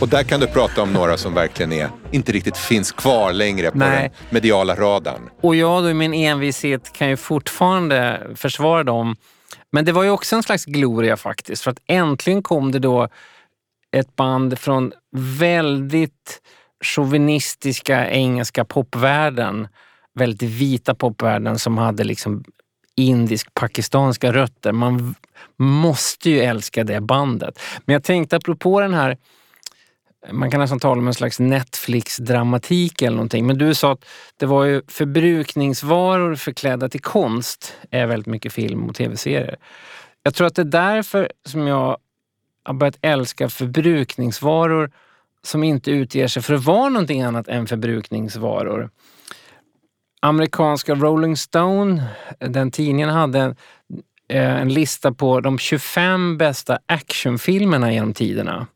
Och 0.01 0.07
där 0.07 0.23
kan 0.23 0.39
du 0.39 0.47
prata 0.47 0.81
om 0.81 0.93
några 0.93 1.17
som 1.17 1.33
verkligen 1.33 1.73
är, 1.73 1.89
inte 2.11 2.31
riktigt 2.31 2.57
finns 2.57 2.91
kvar 2.91 3.33
längre 3.33 3.71
på 3.71 3.77
Nej. 3.77 4.01
den 4.01 4.11
mediala 4.29 4.75
radarn. 4.75 5.29
Och 5.41 5.55
jag 5.55 5.83
då 5.83 5.89
i 5.89 5.93
min 5.93 6.13
envishet 6.13 6.93
kan 6.93 7.09
ju 7.09 7.17
fortfarande 7.17 8.27
försvara 8.35 8.83
dem 8.83 9.15
men 9.71 9.85
det 9.85 9.91
var 9.91 10.03
ju 10.03 10.09
också 10.09 10.35
en 10.35 10.43
slags 10.43 10.65
gloria 10.65 11.17
faktiskt, 11.17 11.63
för 11.63 11.71
att 11.71 11.81
äntligen 11.87 12.43
kom 12.43 12.71
det 12.71 12.79
då 12.79 13.07
ett 13.91 14.15
band 14.15 14.59
från 14.59 14.93
väldigt 15.15 16.41
chauvinistiska 16.83 18.09
engelska 18.09 18.65
popvärlden, 18.65 19.67
väldigt 20.13 20.49
vita 20.49 20.95
popvärlden 20.95 21.59
som 21.59 21.77
hade 21.77 22.03
liksom 22.03 22.43
indisk-pakistanska 22.95 24.33
rötter. 24.33 24.71
Man 24.71 25.15
måste 25.57 26.29
ju 26.29 26.39
älska 26.39 26.83
det 26.83 27.01
bandet. 27.01 27.59
Men 27.85 27.93
jag 27.93 28.03
tänkte 28.03 28.35
apropå 28.35 28.79
den 28.81 28.93
här 28.93 29.17
man 30.31 30.51
kan 30.51 30.59
nästan 30.59 30.79
tala 30.79 31.01
om 31.01 31.07
en 31.07 31.13
slags 31.13 31.39
Netflix-dramatik 31.39 33.01
eller 33.01 33.15
någonting. 33.15 33.47
Men 33.47 33.57
du 33.57 33.75
sa 33.75 33.91
att 33.91 34.05
det 34.37 34.45
var 34.45 34.63
ju 34.63 34.81
förbrukningsvaror 34.87 36.35
förklädda 36.35 36.89
till 36.89 37.01
konst 37.01 37.73
är 37.91 38.05
väldigt 38.05 38.27
mycket 38.27 38.53
film 38.53 38.89
och 38.89 38.95
tv-serier. 38.95 39.57
Jag 40.23 40.33
tror 40.33 40.47
att 40.47 40.55
det 40.55 40.61
är 40.61 40.65
därför 40.65 41.31
som 41.45 41.67
jag 41.67 41.97
har 42.63 42.73
börjat 42.73 42.97
älska 43.01 43.49
förbrukningsvaror 43.49 44.91
som 45.43 45.63
inte 45.63 45.91
utger 45.91 46.27
sig 46.27 46.41
för 46.41 46.53
att 46.53 46.63
vara 46.63 46.89
någonting 46.89 47.21
annat 47.21 47.47
än 47.47 47.67
förbrukningsvaror. 47.67 48.89
Amerikanska 50.19 50.95
Rolling 50.95 51.37
Stone, 51.37 52.03
den 52.39 52.71
tidningen, 52.71 53.09
hade 53.09 53.55
en 54.29 54.57
eh, 54.57 54.65
lista 54.65 55.11
på 55.11 55.39
de 55.39 55.59
25 55.59 56.37
bästa 56.37 56.79
actionfilmerna 56.85 57.93
genom 57.93 58.13
tiderna. 58.13 58.67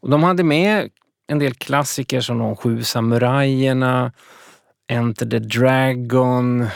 Och 0.00 0.10
de 0.10 0.22
hade 0.22 0.44
med 0.44 0.90
en 1.28 1.38
del 1.38 1.54
klassiker 1.54 2.20
som 2.20 2.38
De 2.38 2.56
sju 2.56 2.82
samurajerna, 2.82 4.12
Enter 4.92 5.26
the 5.26 5.38
Dragon, 5.38 6.66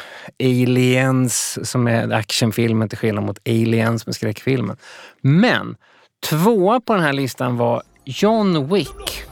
Aliens 0.40 1.58
som 1.70 1.88
är 1.88 2.12
actionfilmen 2.12 2.88
till 2.88 2.98
skillnad 2.98 3.24
mot 3.24 3.48
Aliens 3.48 4.06
med 4.06 4.14
skräckfilmen. 4.14 4.76
Men 5.20 5.76
tvåa 6.28 6.80
på 6.80 6.94
den 6.94 7.02
här 7.02 7.12
listan 7.12 7.56
var 7.56 7.82
John 8.04 8.68
Wick. 8.74 9.24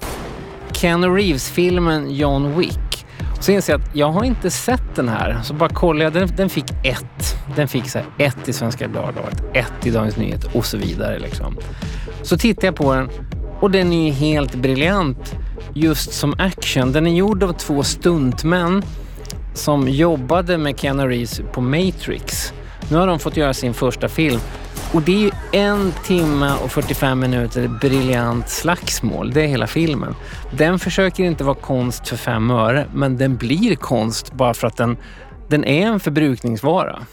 Ken 0.72 1.14
Reeves-filmen 1.14 2.14
John 2.14 2.58
Wick. 2.58 3.06
Så 3.40 3.52
inser 3.52 3.72
jag 3.72 3.80
att 3.80 3.96
jag 3.96 4.10
har 4.10 4.24
inte 4.24 4.50
sett 4.50 4.96
den 4.96 5.08
här. 5.08 5.42
Så 5.42 5.54
bara 5.54 5.68
kollar 5.68 6.04
jag. 6.04 6.12
Den, 6.12 6.28
den 6.36 6.48
fick 6.48 6.70
ett. 6.84 7.36
Den 7.56 7.68
fick 7.68 7.90
så 7.90 7.98
ett 8.18 8.48
i 8.48 8.52
Svenska 8.52 8.88
Dagbladet, 8.88 9.42
ett 9.54 9.86
i 9.86 9.90
Dagens 9.90 10.16
Nyheter 10.16 10.56
och 10.56 10.66
så 10.66 10.76
vidare. 10.76 11.18
Liksom. 11.18 11.56
Så 12.22 12.38
tittar 12.38 12.68
jag 12.68 12.76
på 12.76 12.94
den 12.94 13.10
och 13.60 13.70
den 13.70 13.92
är 13.92 14.12
helt 14.12 14.54
briljant 14.54 15.34
just 15.74 16.12
som 16.12 16.34
action. 16.38 16.92
Den 16.92 17.06
är 17.06 17.14
gjord 17.14 17.42
av 17.42 17.52
två 17.52 17.82
stuntmän 17.82 18.82
som 19.54 19.88
jobbade 19.88 20.58
med 20.58 20.80
Keanu 20.80 21.06
Reeves 21.06 21.40
på 21.52 21.60
Matrix. 21.60 22.52
Nu 22.90 22.96
har 22.96 23.06
de 23.06 23.18
fått 23.18 23.36
göra 23.36 23.54
sin 23.54 23.74
första 23.74 24.08
film 24.08 24.40
och 24.94 25.02
det 25.02 25.12
är 25.12 25.18
ju 25.18 25.30
en 25.52 25.92
timme 26.04 26.54
och 26.64 26.72
45 26.72 27.20
minuter 27.20 27.68
briljant 27.68 28.48
slagsmål. 28.48 29.32
Det 29.32 29.42
är 29.42 29.46
hela 29.46 29.66
filmen. 29.66 30.14
Den 30.56 30.78
försöker 30.78 31.24
inte 31.24 31.44
vara 31.44 31.54
konst 31.54 32.08
för 32.08 32.16
fem 32.16 32.50
öre, 32.50 32.86
men 32.94 33.16
den 33.16 33.36
blir 33.36 33.76
konst 33.76 34.32
bara 34.32 34.54
för 34.54 34.66
att 34.66 34.76
den, 34.76 34.96
den 35.48 35.64
är 35.64 35.86
en 35.86 36.00
förbrukningsvara. 36.00 37.06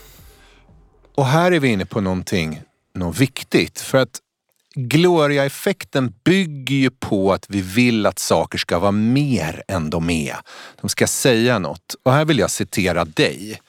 Och 1.16 1.26
här 1.26 1.52
är 1.52 1.60
vi 1.60 1.68
inne 1.68 1.86
på 1.86 2.02
någonting, 2.02 2.62
något 2.96 3.20
viktigt. 3.20 3.80
För 3.80 3.98
att 3.98 4.20
Gloria-effekten 4.80 6.14
bygger 6.24 6.76
ju 6.76 6.90
på 6.90 7.34
att 7.34 7.46
vi 7.50 7.62
vill 7.62 8.06
att 8.06 8.20
saker 8.20 8.58
ska 8.58 8.80
vara 8.80 8.92
mer 8.92 9.64
än 9.68 9.90
de 9.90 10.10
är. 10.10 10.36
De 10.82 10.90
ska 10.90 11.08
säga 11.08 11.60
något. 11.60 11.96
Och 12.04 12.14
här 12.14 12.26
vill 12.26 12.40
jag 12.40 12.52
citera 12.52 13.06
dig. 13.06 13.62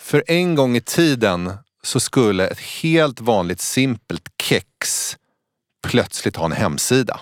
För 0.00 0.24
en 0.26 0.54
gång 0.54 0.76
i 0.76 0.80
tiden 0.80 1.52
så 1.82 2.00
skulle 2.00 2.48
ett 2.48 2.60
helt 2.60 3.20
vanligt 3.20 3.60
simpelt 3.60 4.28
kex 4.42 5.16
plötsligt 5.86 6.36
ha 6.36 6.44
en 6.44 6.52
hemsida. 6.52 7.20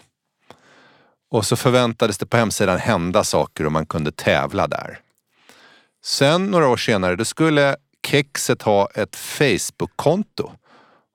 Och 1.31 1.47
så 1.47 1.57
förväntades 1.57 2.19
det 2.19 2.27
på 2.27 2.37
hemsidan 2.37 2.79
hända 2.79 3.25
saker 3.25 3.67
och 3.67 3.73
man 3.73 3.87
kunde 3.87 4.13
tävla 4.13 4.67
där. 4.67 4.99
Sen 6.05 6.47
några 6.47 6.69
år 6.69 6.77
senare, 6.77 7.17
då 7.17 7.25
skulle 7.25 7.77
kexet 8.07 8.63
ha 8.63 8.89
ett 8.95 9.17
Facebook-konto 9.17 10.53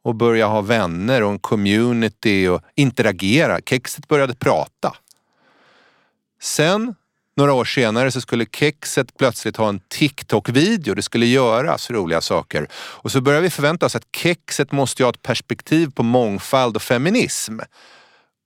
och 0.03 0.15
börja 0.15 0.47
ha 0.47 0.61
vänner 0.61 1.23
och 1.23 1.31
en 1.31 1.39
community 1.39 2.47
och 2.47 2.61
interagera. 2.75 3.59
Kexet 3.65 4.07
började 4.07 4.35
prata. 4.35 4.95
Sen, 6.41 6.95
några 7.35 7.53
år 7.53 7.65
senare, 7.65 8.11
så 8.11 8.21
skulle 8.21 8.45
Kexet 8.51 9.17
plötsligt 9.17 9.57
ha 9.57 9.69
en 9.69 9.79
TikTok-video. 9.87 10.95
Det 10.95 11.01
skulle 11.01 11.25
göras 11.25 11.91
roliga 11.91 12.21
saker. 12.21 12.67
Och 12.73 13.11
så 13.11 13.21
började 13.21 13.43
vi 13.43 13.49
förvänta 13.49 13.85
oss 13.85 13.95
att 13.95 14.07
Kexet 14.15 14.71
måste 14.71 15.03
ha 15.03 15.09
ett 15.09 15.21
perspektiv 15.21 15.91
på 15.91 16.03
mångfald 16.03 16.75
och 16.75 16.81
feminism. 16.81 17.59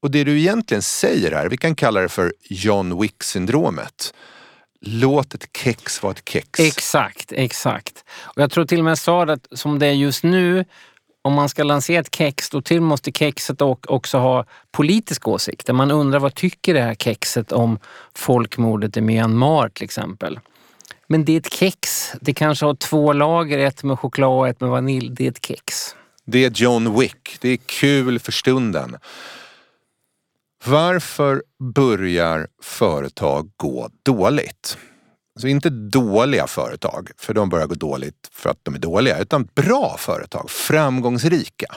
Och 0.01 0.11
det 0.11 0.23
du 0.23 0.39
egentligen 0.39 0.81
säger 0.81 1.31
här, 1.31 1.49
vi 1.49 1.57
kan 1.57 1.75
kalla 1.75 2.01
det 2.01 2.09
för 2.09 2.33
John 2.49 3.01
Wick-syndromet. 3.01 4.13
Låt 4.85 5.33
ett 5.33 5.47
kex 5.57 6.03
vara 6.03 6.11
ett 6.11 6.29
kex. 6.29 6.59
Exakt, 6.59 7.31
exakt. 7.31 8.05
Och 8.21 8.41
jag 8.41 8.51
tror 8.51 8.65
till 8.65 8.77
och 8.77 8.83
med 8.83 8.91
jag 8.91 8.97
sa 8.97 9.25
det 9.25 9.39
som 9.51 9.79
det 9.79 9.87
är 9.87 9.91
just 9.91 10.23
nu 10.23 10.65
om 11.25 11.33
man 11.33 11.49
ska 11.49 11.63
lansera 11.63 11.99
ett 11.99 12.15
kex, 12.15 12.49
då 12.49 12.61
till 12.61 12.81
måste 12.81 13.11
kexet 13.11 13.61
också 13.61 14.17
ha 14.17 14.45
politisk 14.71 15.27
åsikt. 15.27 15.73
Man 15.73 15.91
undrar 15.91 16.19
vad 16.19 16.35
tycker 16.35 16.73
det 16.73 16.81
här 16.81 16.95
kexet 16.95 17.51
om 17.51 17.79
folkmordet 18.15 18.97
i 18.97 19.01
Myanmar 19.01 19.69
till 19.69 19.83
exempel. 19.83 20.39
Men 21.07 21.25
det 21.25 21.33
är 21.33 21.37
ett 21.37 21.53
kex. 21.53 22.11
Det 22.21 22.33
kanske 22.33 22.65
har 22.65 22.75
två 22.75 23.13
lager, 23.13 23.59
ett 23.59 23.83
med 23.83 23.99
choklad 23.99 24.39
och 24.39 24.47
ett 24.47 24.61
med 24.61 24.69
vanilj. 24.69 25.09
Det 25.09 25.25
är 25.25 25.31
ett 25.31 25.45
kex. 25.45 25.95
Det 26.25 26.45
är 26.45 26.51
John 26.55 26.99
Wick. 26.99 27.37
Det 27.41 27.49
är 27.49 27.57
kul 27.57 28.19
för 28.19 28.31
stunden. 28.31 28.97
Varför 30.65 31.43
börjar 31.75 32.47
företag 32.61 33.51
gå 33.57 33.89
dåligt? 34.03 34.77
Så 35.39 35.47
inte 35.47 35.69
dåliga 35.69 36.47
företag, 36.47 37.09
för 37.17 37.33
de 37.33 37.49
börjar 37.49 37.67
gå 37.67 37.75
dåligt 37.75 38.29
för 38.31 38.49
att 38.49 38.59
de 38.63 38.75
är 38.75 38.79
dåliga, 38.79 39.19
utan 39.19 39.47
bra 39.55 39.95
företag, 39.99 40.49
framgångsrika. 40.49 41.75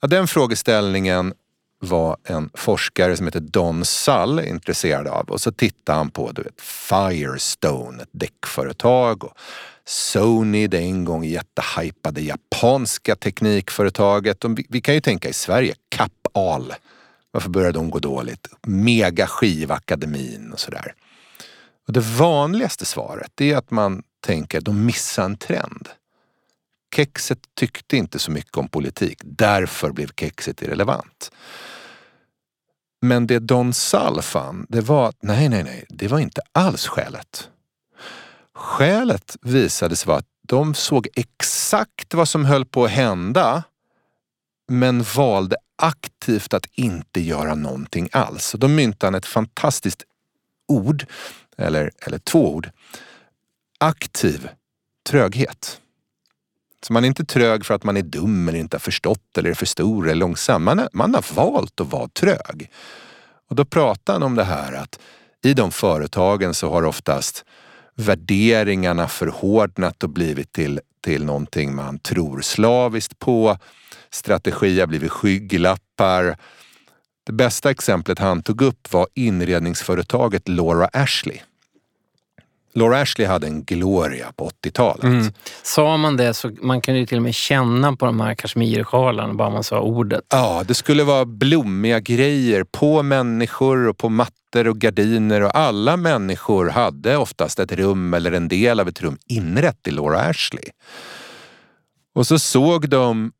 Ja, 0.00 0.08
den 0.08 0.28
frågeställningen 0.28 1.34
var 1.80 2.16
en 2.24 2.50
forskare 2.54 3.16
som 3.16 3.26
heter 3.26 3.40
Don 3.40 3.84
Sull 3.84 4.40
intresserad 4.40 5.06
av 5.06 5.28
och 5.28 5.40
så 5.40 5.52
tittade 5.52 5.98
han 5.98 6.10
på 6.10 6.32
du 6.32 6.42
vet, 6.42 6.60
Firestone, 6.60 8.02
ett 8.02 8.08
däckföretag 8.12 9.24
och 9.24 9.32
Sony, 9.84 10.66
det 10.66 10.78
en 10.78 11.04
gång 11.04 11.24
jättehypade 11.24 12.20
japanska 12.20 13.16
teknikföretaget. 13.16 14.44
vi, 14.44 14.66
vi 14.68 14.80
kan 14.80 14.94
ju 14.94 15.00
tänka 15.00 15.28
i 15.28 15.32
Sverige, 15.32 15.74
Kappahl. 15.88 16.74
Varför 17.30 17.50
började 17.50 17.78
de 17.78 17.90
gå 17.90 17.98
dåligt? 17.98 18.48
Mega 18.66 19.26
skivakademin 19.26 20.52
och 20.52 20.60
sådär. 20.60 20.94
Och 21.88 21.94
det 21.94 22.00
vanligaste 22.00 22.84
svaret 22.84 23.40
är 23.40 23.56
att 23.56 23.70
man 23.70 24.02
tänker 24.20 24.58
att 24.58 24.64
de 24.64 24.86
missar 24.86 25.24
en 25.24 25.36
trend. 25.36 25.88
Kexet 26.96 27.38
tyckte 27.54 27.96
inte 27.96 28.18
så 28.18 28.30
mycket 28.30 28.56
om 28.56 28.68
politik, 28.68 29.18
därför 29.24 29.92
blev 29.92 30.10
kexet 30.16 30.62
irrelevant. 30.62 31.30
Men 33.00 33.26
det 33.26 33.38
Don 33.38 33.72
Sall 33.72 34.22
fann, 34.22 34.66
det 34.68 34.80
var 34.80 35.08
att 35.08 35.16
nej, 35.22 35.48
nej, 35.48 35.64
nej, 35.64 35.84
det 35.88 36.08
var 36.08 36.18
inte 36.18 36.40
alls 36.52 36.86
skälet. 36.86 37.50
Skälet 38.54 39.36
visade 39.40 39.96
sig 39.96 40.06
vara 40.06 40.18
att 40.18 40.28
de 40.42 40.74
såg 40.74 41.08
exakt 41.14 42.14
vad 42.14 42.28
som 42.28 42.44
höll 42.44 42.64
på 42.64 42.84
att 42.84 42.90
hända 42.90 43.62
men 44.68 45.02
valde 45.02 45.56
aktivt 45.76 46.54
att 46.54 46.66
inte 46.72 47.20
göra 47.20 47.54
någonting 47.54 48.08
alls. 48.12 48.54
Då 48.58 48.68
myntade 48.68 49.06
han 49.06 49.14
ett 49.14 49.26
fantastiskt 49.26 50.02
ord 50.66 51.06
eller, 51.58 51.90
eller 52.06 52.18
två 52.18 52.54
ord. 52.54 52.70
Aktiv 53.78 54.48
tröghet. 55.08 55.80
Så 56.82 56.92
man 56.92 57.04
är 57.04 57.08
inte 57.08 57.24
trög 57.24 57.66
för 57.66 57.74
att 57.74 57.84
man 57.84 57.96
är 57.96 58.02
dum 58.02 58.48
eller 58.48 58.58
inte 58.58 58.74
har 58.74 58.80
förstått 58.80 59.38
eller 59.38 59.50
är 59.50 59.54
för 59.54 59.66
stor 59.66 60.04
eller 60.04 60.14
långsam. 60.14 60.64
Man, 60.64 60.78
är, 60.78 60.88
man 60.92 61.14
har 61.14 61.34
valt 61.34 61.80
att 61.80 61.92
vara 61.92 62.08
trög. 62.08 62.70
Och 63.48 63.56
då 63.56 63.64
pratar 63.64 64.12
han 64.12 64.22
om 64.22 64.34
det 64.34 64.44
här 64.44 64.72
att 64.72 64.98
i 65.44 65.54
de 65.54 65.70
företagen 65.70 66.54
så 66.54 66.70
har 66.70 66.84
oftast 66.84 67.44
värderingarna 67.94 69.08
förhårdnat 69.08 70.02
och 70.02 70.10
blivit 70.10 70.52
till, 70.52 70.80
till 71.00 71.24
någonting 71.24 71.74
man 71.74 71.98
tror 71.98 72.40
slaviskt 72.40 73.18
på. 73.18 73.58
Strategi 74.10 74.80
har 74.80 74.86
blivit 74.86 75.10
skygglappar. 75.10 76.36
Det 77.24 77.32
bästa 77.32 77.70
exemplet 77.70 78.18
han 78.18 78.42
tog 78.42 78.62
upp 78.62 78.92
var 78.92 79.06
inredningsföretaget 79.14 80.48
Laura 80.48 80.88
Ashley. 80.92 81.40
Laura 82.78 83.00
Ashley 83.00 83.26
hade 83.26 83.46
en 83.46 83.64
gloria 83.64 84.32
på 84.36 84.50
80-talet. 84.64 85.04
Mm. 85.04 85.32
Sa 85.62 85.96
man 85.96 86.16
det 86.16 86.34
så 86.34 86.50
man 86.62 86.80
kunde 86.80 87.00
ju 87.00 87.06
till 87.06 87.16
och 87.16 87.22
med 87.22 87.34
känna 87.34 87.96
på 87.96 88.06
de 88.06 88.20
här 88.20 88.34
kashmirsjalarna 88.34 89.34
bara 89.34 89.50
man 89.50 89.64
sa 89.64 89.80
ordet. 89.80 90.24
Ja, 90.28 90.64
det 90.68 90.74
skulle 90.74 91.04
vara 91.04 91.24
blommiga 91.24 92.00
grejer 92.00 92.64
på 92.64 93.02
människor 93.02 93.88
och 93.88 93.98
på 93.98 94.08
mattor 94.08 94.68
och 94.68 94.78
gardiner 94.78 95.40
och 95.40 95.56
alla 95.56 95.96
människor 95.96 96.68
hade 96.68 97.16
oftast 97.16 97.58
ett 97.58 97.72
rum 97.72 98.14
eller 98.14 98.32
en 98.32 98.48
del 98.48 98.80
av 98.80 98.88
ett 98.88 99.00
rum 99.00 99.18
inrett 99.26 99.88
i 99.88 99.90
Laura 99.90 100.20
Ashley. 100.20 100.64
Och 102.14 102.26
så 102.26 102.38
såg 102.38 102.88
de 102.88 103.32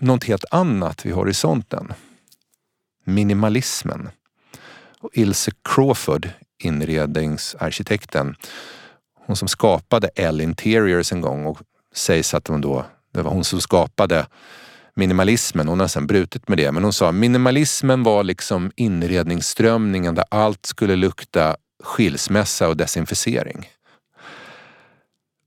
något 0.00 0.24
helt 0.24 0.44
annat 0.50 1.06
vid 1.06 1.12
horisonten. 1.12 1.92
Minimalismen. 3.04 4.08
Och 5.00 5.10
Ilse 5.12 5.50
Crawford 5.74 6.28
inredningsarkitekten. 6.58 8.34
Hon 9.26 9.36
som 9.36 9.48
skapade 9.48 10.08
L 10.14 10.40
Interiors 10.40 11.12
en 11.12 11.20
gång 11.20 11.46
och 11.46 11.58
sägs 11.94 12.34
att 12.34 12.48
hon 12.48 12.60
då, 12.60 12.86
det 13.12 13.22
var 13.22 13.30
hon 13.30 13.44
som 13.44 13.60
skapade 13.60 14.26
minimalismen. 14.96 15.68
Hon 15.68 15.80
har 15.80 15.88
sen 15.88 16.06
brutit 16.06 16.48
med 16.48 16.58
det. 16.58 16.72
Men 16.72 16.82
hon 16.82 16.92
sa 16.92 17.12
minimalismen 17.12 18.02
var 18.02 18.24
liksom 18.24 18.72
inredningsströmningen 18.76 20.14
där 20.14 20.24
allt 20.30 20.66
skulle 20.66 20.96
lukta 20.96 21.56
skilsmässa 21.82 22.68
och 22.68 22.76
desinficering. 22.76 23.68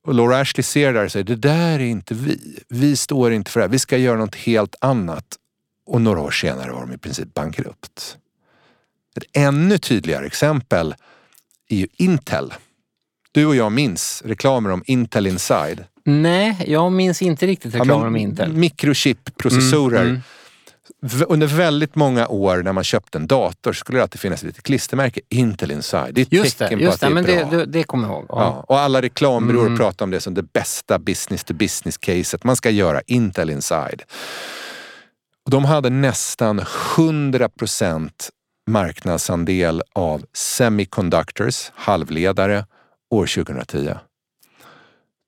Och 0.05 0.13
Laura 0.13 0.39
Ashley 0.39 0.63
ser 0.63 0.93
där 0.93 1.05
och 1.05 1.11
säger, 1.11 1.23
det 1.23 1.35
där 1.35 1.79
är 1.79 1.85
inte 1.85 2.13
vi. 2.13 2.59
Vi 2.69 2.95
står 2.95 3.33
inte 3.33 3.51
för 3.51 3.59
det 3.59 3.63
här. 3.63 3.71
Vi 3.71 3.79
ska 3.79 3.97
göra 3.97 4.17
något 4.17 4.35
helt 4.35 4.75
annat. 4.81 5.25
och 5.85 6.01
några 6.01 6.19
år 6.19 6.31
senare 6.31 6.71
var 6.71 6.81
de 6.81 6.93
i 6.93 6.97
princip 6.97 7.33
bankrupt. 7.33 8.17
Ett 9.23 9.29
ännu 9.33 9.77
tydligare 9.77 10.25
exempel 10.25 10.95
är 11.69 11.75
ju 11.75 11.87
Intel. 11.97 12.53
Du 13.31 13.45
och 13.45 13.55
jag 13.55 13.71
minns 13.71 14.21
reklamer 14.25 14.69
om 14.69 14.83
Intel 14.85 15.27
Inside. 15.27 15.83
Nej, 16.05 16.63
jag 16.67 16.91
minns 16.91 17.21
inte 17.21 17.47
riktigt 17.47 17.75
reklamen 17.75 18.07
om 18.07 18.15
Intel. 18.15 18.53
Mikrochip-processorer. 18.53 20.01
Mm, 20.01 20.09
mm. 20.11 20.21
Under 21.27 21.47
väldigt 21.47 21.95
många 21.95 22.27
år 22.27 22.63
när 22.63 22.73
man 22.73 22.83
köpte 22.83 23.17
en 23.17 23.27
dator 23.27 23.73
skulle 23.73 23.97
det 23.99 24.03
alltid 24.03 24.21
finnas 24.21 24.43
lite 24.43 24.61
klistermärke 24.61 25.21
Intel 25.29 25.71
Inside. 25.71 26.13
Det 26.13 26.21
är 26.21 26.25
ett 26.25 26.33
just 26.33 26.57
tecken 26.57 26.77
det, 26.77 26.83
just 26.83 26.99
på 26.99 27.05
att 27.05 27.15
det, 27.15 27.21
det 27.21 27.33
är 27.33 27.39
men 27.39 27.49
bra. 27.49 27.59
Det, 27.59 27.65
det, 27.65 27.83
kommer 27.83 28.07
jag 28.07 28.17
ihåg. 28.17 28.25
Ja. 28.29 28.35
Ja, 28.39 28.65
och 28.67 28.79
alla 28.79 29.01
reklambyråer 29.01 29.65
mm. 29.65 29.77
pratar 29.77 30.05
om 30.05 30.11
det 30.11 30.19
som 30.19 30.33
det 30.33 30.53
bästa 30.53 30.99
business 30.99 31.43
to 31.43 31.53
business-caset. 31.53 32.43
Man 32.43 32.55
ska 32.55 32.69
göra 32.69 33.01
Intel 33.07 33.49
Inside. 33.49 34.01
Och 35.45 35.51
de 35.51 35.65
hade 35.65 35.89
nästan 35.89 36.61
100 36.97 37.49
procent 37.49 38.29
marknadsandel 38.69 39.81
av 39.93 40.25
semiconductors, 40.33 41.71
halvledare, 41.75 42.65
år 43.09 43.25
2010. 43.25 43.93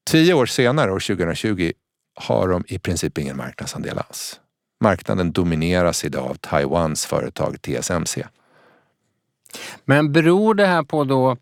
Tio 0.09 0.33
år 0.33 0.45
senare, 0.45 0.91
år 0.91 0.99
2020, 0.99 1.71
har 2.15 2.47
de 2.47 2.63
i 2.67 2.79
princip 2.79 3.17
ingen 3.17 3.37
marknadsandel 3.37 3.97
alls. 3.97 4.39
Marknaden 4.83 5.31
domineras 5.31 6.05
idag 6.05 6.29
av 6.29 6.35
Taiwans 6.35 7.05
företag 7.05 7.61
TSMC. 7.61 8.27
Men 9.85 10.11
beror 10.11 10.55
det 10.55 10.65
här 10.65 10.83
på 10.83 11.03
då 11.03 11.37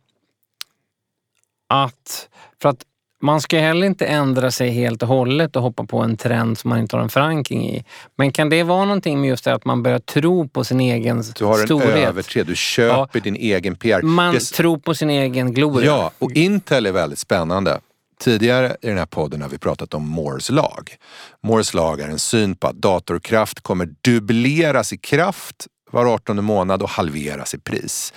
att, 1.67 2.29
för 2.61 2.69
att 2.69 2.83
man 3.21 3.41
ska 3.41 3.59
heller 3.59 3.87
inte 3.87 4.05
ändra 4.05 4.51
sig 4.51 4.69
helt 4.69 5.03
och 5.03 5.07
hållet 5.07 5.55
och 5.55 5.61
hoppa 5.61 5.83
på 5.83 5.99
en 5.99 6.17
trend 6.17 6.57
som 6.57 6.69
man 6.69 6.79
inte 6.79 6.95
har 6.95 7.03
en 7.03 7.09
förankring 7.09 7.69
i. 7.69 7.83
Men 8.15 8.31
kan 8.31 8.49
det 8.49 8.63
vara 8.63 8.85
någonting 8.85 9.21
med 9.21 9.29
just 9.29 9.43
det 9.43 9.53
att 9.53 9.65
man 9.65 9.83
börjar 9.83 9.99
tro 9.99 10.47
på 10.47 10.63
sin 10.63 10.79
egen 10.79 11.23
storhet? 11.23 11.37
Du 11.37 11.45
har 11.45 11.59
en 11.59 11.65
storhet? 11.65 12.07
övertred, 12.07 12.47
du 12.47 12.55
köper 12.55 13.19
ja. 13.19 13.21
din 13.23 13.35
egen 13.35 13.75
PR. 13.75 14.01
Man 14.01 14.33
det... 14.33 14.39
tror 14.39 14.77
på 14.77 14.95
sin 14.95 15.09
egen 15.09 15.53
gloria. 15.53 15.85
Ja, 15.85 16.11
och 16.19 16.31
Intel 16.31 16.85
är 16.85 16.91
väldigt 16.91 17.19
spännande. 17.19 17.79
Tidigare 18.19 18.77
i 18.81 18.87
den 18.87 18.97
här 18.97 19.05
podden 19.05 19.41
har 19.41 19.49
vi 19.49 19.57
pratat 19.57 19.93
om 19.93 20.07
Moores 20.07 20.49
lag. 20.49 20.95
Moores 21.43 21.73
lag 21.73 21.99
är 21.99 22.09
en 22.09 22.19
syn 22.19 22.55
på 22.55 22.67
att 22.67 22.75
datorkraft 22.75 23.59
kommer 23.59 23.89
dubbleras 24.01 24.93
i 24.93 24.97
kraft 24.97 25.67
var 25.91 26.05
18 26.05 26.43
månad 26.43 26.81
och 26.81 26.89
halveras 26.89 27.53
i 27.53 27.57
pris. 27.57 28.13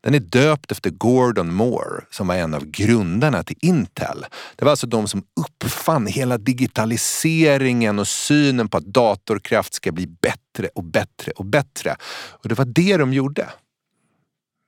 Den 0.00 0.14
är 0.14 0.18
döpt 0.20 0.72
efter 0.72 0.90
Gordon 0.90 1.54
Moore 1.54 2.04
som 2.10 2.26
var 2.26 2.34
en 2.34 2.54
av 2.54 2.64
grundarna 2.66 3.42
till 3.42 3.56
Intel. 3.60 4.26
Det 4.56 4.64
var 4.64 4.70
alltså 4.70 4.86
de 4.86 5.08
som 5.08 5.22
uppfann 5.40 6.06
hela 6.06 6.38
digitaliseringen 6.38 7.98
och 7.98 8.08
synen 8.08 8.68
på 8.68 8.76
att 8.76 8.84
datorkraft 8.84 9.74
ska 9.74 9.92
bli 9.92 10.06
bättre 10.06 10.68
och 10.74 10.84
bättre 10.84 11.32
och 11.32 11.44
bättre. 11.44 11.96
Och 12.30 12.48
det 12.48 12.54
var 12.54 12.64
det 12.64 12.96
de 12.96 13.12
gjorde. 13.12 13.48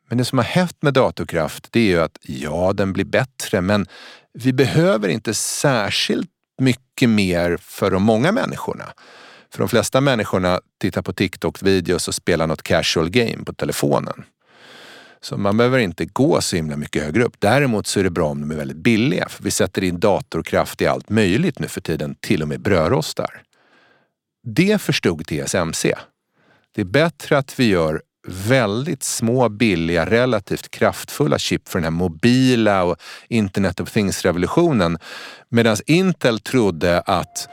Men 0.09 0.19
det 0.19 0.25
som 0.25 0.39
har 0.39 0.45
hänt 0.45 0.77
med 0.83 0.95
datorkraft 0.95 1.69
det 1.71 1.81
är 1.81 1.85
ju 1.85 2.01
att 2.01 2.19
ja, 2.23 2.73
den 2.73 2.93
blir 2.93 3.05
bättre 3.05 3.61
men 3.61 3.87
vi 4.33 4.53
behöver 4.53 5.09
inte 5.09 5.35
särskilt 5.35 6.31
mycket 6.59 7.09
mer 7.09 7.57
för 7.61 7.91
de 7.91 8.03
många 8.03 8.33
människorna. 8.33 8.85
För 9.51 9.59
de 9.59 9.69
flesta 9.69 10.01
människorna 10.01 10.61
tittar 10.81 11.03
på 11.03 11.13
TikTok-videos 11.13 12.09
och 12.09 12.15
spelar 12.15 12.47
något 12.47 12.63
casual 12.63 13.11
game 13.11 13.45
på 13.45 13.53
telefonen. 13.53 14.25
Så 15.25 15.37
man 15.37 15.57
behöver 15.57 15.79
inte 15.79 16.05
gå 16.05 16.41
så 16.41 16.57
himla 16.57 16.77
mycket 16.77 17.03
högre 17.03 17.25
upp. 17.25 17.35
Däremot 17.39 17.87
så 17.87 18.01
är 18.01 18.05
det 18.05 18.11
bra 18.11 18.29
om 18.29 18.41
de 18.41 18.51
är 18.51 18.55
väldigt 18.57 18.77
billiga. 18.77 19.29
För 19.29 19.45
vi 19.45 19.51
sätter 19.51 19.85
in 19.85 20.01
datorkraft 20.01 20.83
i 20.83 20.87
allt 20.87 21.11
möjligt 21.11 21.59
nu 21.59 21.69
för 21.69 21.81
tiden, 21.81 22.17
till 22.21 22.43
och 22.43 22.49
med 22.49 22.61
brödrostar. 22.61 23.43
Det 24.45 24.81
förstod 24.81 25.27
TSMC. 25.27 25.95
Det 26.75 26.81
är 26.81 26.85
bättre 26.85 27.39
att 27.39 27.61
vi 27.61 27.65
gör 27.65 28.03
väldigt 28.29 29.03
små, 29.03 29.49
billiga, 29.49 30.07
relativt 30.07 30.71
kraftfulla 30.71 31.39
chip 31.39 31.69
för 31.69 31.79
den 31.79 31.85
här 31.85 31.91
mobila 31.91 32.83
och 32.83 32.97
Internet 33.29 33.81
of 33.81 33.93
Things-revolutionen. 33.93 34.99
Medan 35.49 35.77
Intel 35.87 36.41
trodde 36.41 37.01
att 37.01 37.49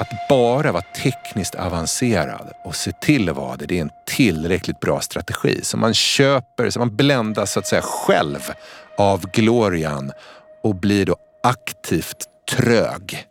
att 0.00 0.28
bara 0.28 0.72
vara 0.72 0.82
tekniskt 0.82 1.54
avancerad 1.54 2.52
och 2.64 2.76
se 2.76 2.92
till 2.92 3.28
att 3.28 3.36
vara 3.36 3.56
det, 3.56 3.66
det 3.66 3.78
är 3.78 3.82
en 3.82 3.90
tillräckligt 4.06 4.80
bra 4.80 5.00
strategi. 5.00 5.60
Så 5.62 5.76
man 5.76 5.94
köper, 5.94 6.70
så 6.70 6.78
man 6.78 6.96
bländas 6.96 7.52
så 7.52 7.58
att 7.58 7.66
säga 7.66 7.82
själv 7.82 8.50
av 8.98 9.30
glorian 9.30 10.12
och 10.62 10.74
blir 10.74 11.06
då 11.06 11.16
aktivt 11.42 12.16
trög. 12.56 13.26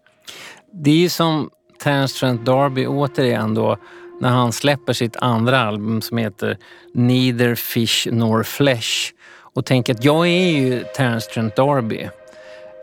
Det 0.74 0.92
är 0.92 0.96
ju 0.96 1.10
som 1.10 1.50
Terence 1.84 2.20
Trent 2.20 2.42
D'Arby 2.42 2.88
återigen 2.88 3.54
då 3.54 3.78
när 4.22 4.30
han 4.30 4.52
släpper 4.52 4.94
sitt 4.94 5.16
andra 5.16 5.60
album 5.60 6.02
som 6.02 6.18
heter 6.18 6.58
Neither 6.94 7.56
Fish 7.56 8.08
Nor 8.12 8.44
Flesh 8.44 9.12
och 9.56 9.66
tänker 9.66 9.94
att 9.94 10.04
jag 10.04 10.28
är 10.28 10.52
ju 10.52 10.84
Terence 10.84 11.30
Trent 11.30 11.56
D'Arby. 11.56 12.10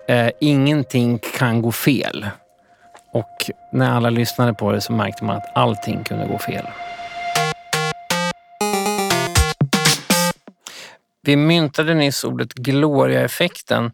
Eh, 0.08 0.30
ingenting 0.40 1.18
kan 1.38 1.62
gå 1.62 1.72
fel. 1.72 2.26
Och 3.16 3.50
när 3.72 3.90
alla 3.90 4.10
lyssnade 4.10 4.54
på 4.54 4.72
det 4.72 4.80
så 4.80 4.92
märkte 4.92 5.24
man 5.24 5.36
att 5.36 5.56
allting 5.56 6.04
kunde 6.04 6.26
gå 6.26 6.38
fel. 6.38 6.66
Vi 11.22 11.36
myntade 11.36 11.94
nyss 11.94 12.24
ordet 12.24 12.54
Gloria-effekten. 12.54 13.92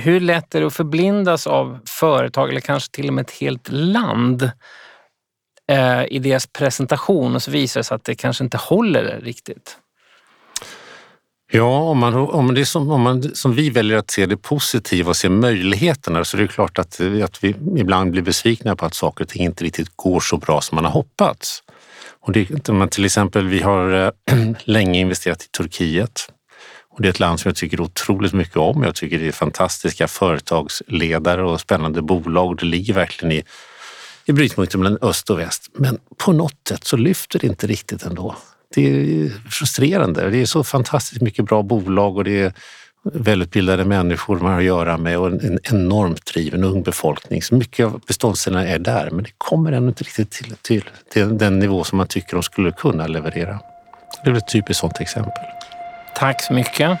Hur 0.00 0.20
lätt 0.20 0.54
är 0.54 0.60
det 0.60 0.66
att 0.66 0.74
förblindas 0.74 1.46
av 1.46 1.80
företag 1.88 2.50
eller 2.50 2.60
kanske 2.60 2.92
till 2.92 3.08
och 3.08 3.14
med 3.14 3.22
ett 3.22 3.30
helt 3.40 3.68
land 3.72 4.50
eh, 5.70 6.04
i 6.04 6.18
deras 6.18 6.46
presentation 6.46 7.34
och 7.34 7.42
så 7.42 7.50
visar 7.50 7.80
det 7.80 7.84
sig 7.84 7.94
att 7.94 8.04
det 8.04 8.14
kanske 8.14 8.44
inte 8.44 8.56
håller 8.56 9.20
riktigt? 9.20 9.78
Ja, 11.54 11.78
om 11.78 11.98
man, 11.98 12.14
om, 12.14 12.54
det 12.54 12.66
som, 12.66 12.90
om 12.90 13.00
man 13.00 13.34
som 13.34 13.54
vi 13.54 13.70
väljer 13.70 13.98
att 13.98 14.10
se 14.10 14.26
det 14.26 14.36
positiva 14.36 15.10
och 15.10 15.16
se 15.16 15.28
möjligheterna 15.28 16.24
så 16.24 16.36
är 16.36 16.40
det 16.40 16.48
klart 16.48 16.78
att, 16.78 17.00
att 17.24 17.44
vi 17.44 17.54
ibland 17.76 18.10
blir 18.10 18.22
besvikna 18.22 18.76
på 18.76 18.86
att 18.86 18.94
saker 18.94 19.24
och 19.24 19.28
ting 19.28 19.44
inte 19.44 19.64
riktigt 19.64 19.96
går 19.96 20.20
så 20.20 20.36
bra 20.36 20.60
som 20.60 20.76
man 20.76 20.84
har 20.84 20.92
hoppats. 20.92 21.62
Och 22.20 22.32
det, 22.32 22.68
man 22.68 22.88
till 22.88 23.04
exempel, 23.04 23.46
vi 23.46 23.62
har 23.62 23.92
eh, 23.92 24.36
länge 24.64 25.00
investerat 25.00 25.42
i 25.42 25.48
Turkiet 25.48 26.20
och 26.90 27.02
det 27.02 27.08
är 27.08 27.10
ett 27.10 27.20
land 27.20 27.40
som 27.40 27.48
jag 27.48 27.56
tycker 27.56 27.80
otroligt 27.80 28.32
mycket 28.32 28.56
om. 28.56 28.82
Jag 28.82 28.94
tycker 28.94 29.18
det 29.18 29.28
är 29.28 29.32
fantastiska 29.32 30.08
företagsledare 30.08 31.42
och 31.42 31.60
spännande 31.60 32.02
bolag. 32.02 32.56
Det 32.56 32.66
ligger 32.66 32.94
verkligen 32.94 33.32
i, 33.32 33.44
i 34.24 34.32
brytpunkten 34.32 34.80
mellan 34.80 34.98
öst 35.02 35.30
och 35.30 35.38
väst. 35.38 35.68
Men 35.72 35.98
på 36.16 36.32
något 36.32 36.68
sätt 36.68 36.84
så 36.84 36.96
lyfter 36.96 37.38
det 37.38 37.46
inte 37.46 37.66
riktigt 37.66 38.02
ändå 38.02 38.36
det 38.74 38.90
är 38.90 39.30
frustrerande. 39.50 40.30
Det 40.30 40.38
är 40.38 40.46
så 40.46 40.64
fantastiskt 40.64 41.22
mycket 41.22 41.44
bra 41.44 41.62
bolag 41.62 42.16
och 42.16 42.24
det 42.24 42.42
är 42.42 42.52
välutbildade 43.12 43.84
människor 43.84 44.38
man 44.38 44.52
har 44.52 44.58
att 44.58 44.64
göra 44.64 44.96
med 44.96 45.18
och 45.18 45.26
en 45.26 45.58
enormt 45.62 46.26
driven 46.26 46.64
ung 46.64 46.82
befolkning. 46.82 47.42
Så 47.42 47.54
mycket 47.54 47.86
av 47.86 48.00
beståndsdelarna 48.06 48.68
är 48.68 48.78
där, 48.78 49.10
men 49.10 49.24
det 49.24 49.30
kommer 49.38 49.72
ännu 49.72 49.88
inte 49.88 50.04
riktigt 50.04 50.30
till, 50.30 50.54
till, 50.62 50.84
till 51.12 51.38
den 51.38 51.58
nivå 51.58 51.84
som 51.84 51.98
man 51.98 52.06
tycker 52.06 52.32
de 52.32 52.42
skulle 52.42 52.70
kunna 52.72 53.06
leverera. 53.06 53.60
Det 54.24 54.30
är 54.30 54.34
ett 54.34 54.48
typiskt 54.48 54.80
sådant 54.80 55.00
exempel. 55.00 55.32
Tack 56.16 56.42
så 56.42 56.52
mycket. 56.52 56.98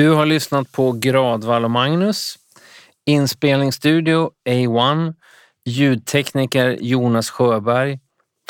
Du 0.00 0.10
har 0.10 0.26
lyssnat 0.26 0.72
på 0.72 0.92
Gradvall 0.92 1.64
och 1.64 1.70
Magnus, 1.70 2.38
inspelningsstudio 3.06 4.30
A1, 4.48 5.14
ljudtekniker 5.64 6.78
Jonas 6.80 7.30
Sjöberg, 7.30 7.98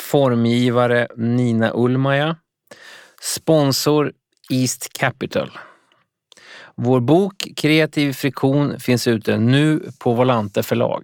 formgivare 0.01 1.07
Nina 1.17 1.71
Ulmaja, 1.73 2.37
sponsor 3.21 4.13
East 4.49 4.93
Capital. 4.93 5.51
Vår 6.75 6.99
bok 6.99 7.47
Kreativ 7.55 8.13
friktion 8.13 8.79
finns 8.79 9.07
ute 9.07 9.37
nu 9.37 9.91
på 9.99 10.13
Volante 10.13 10.63
förlag. 10.63 11.03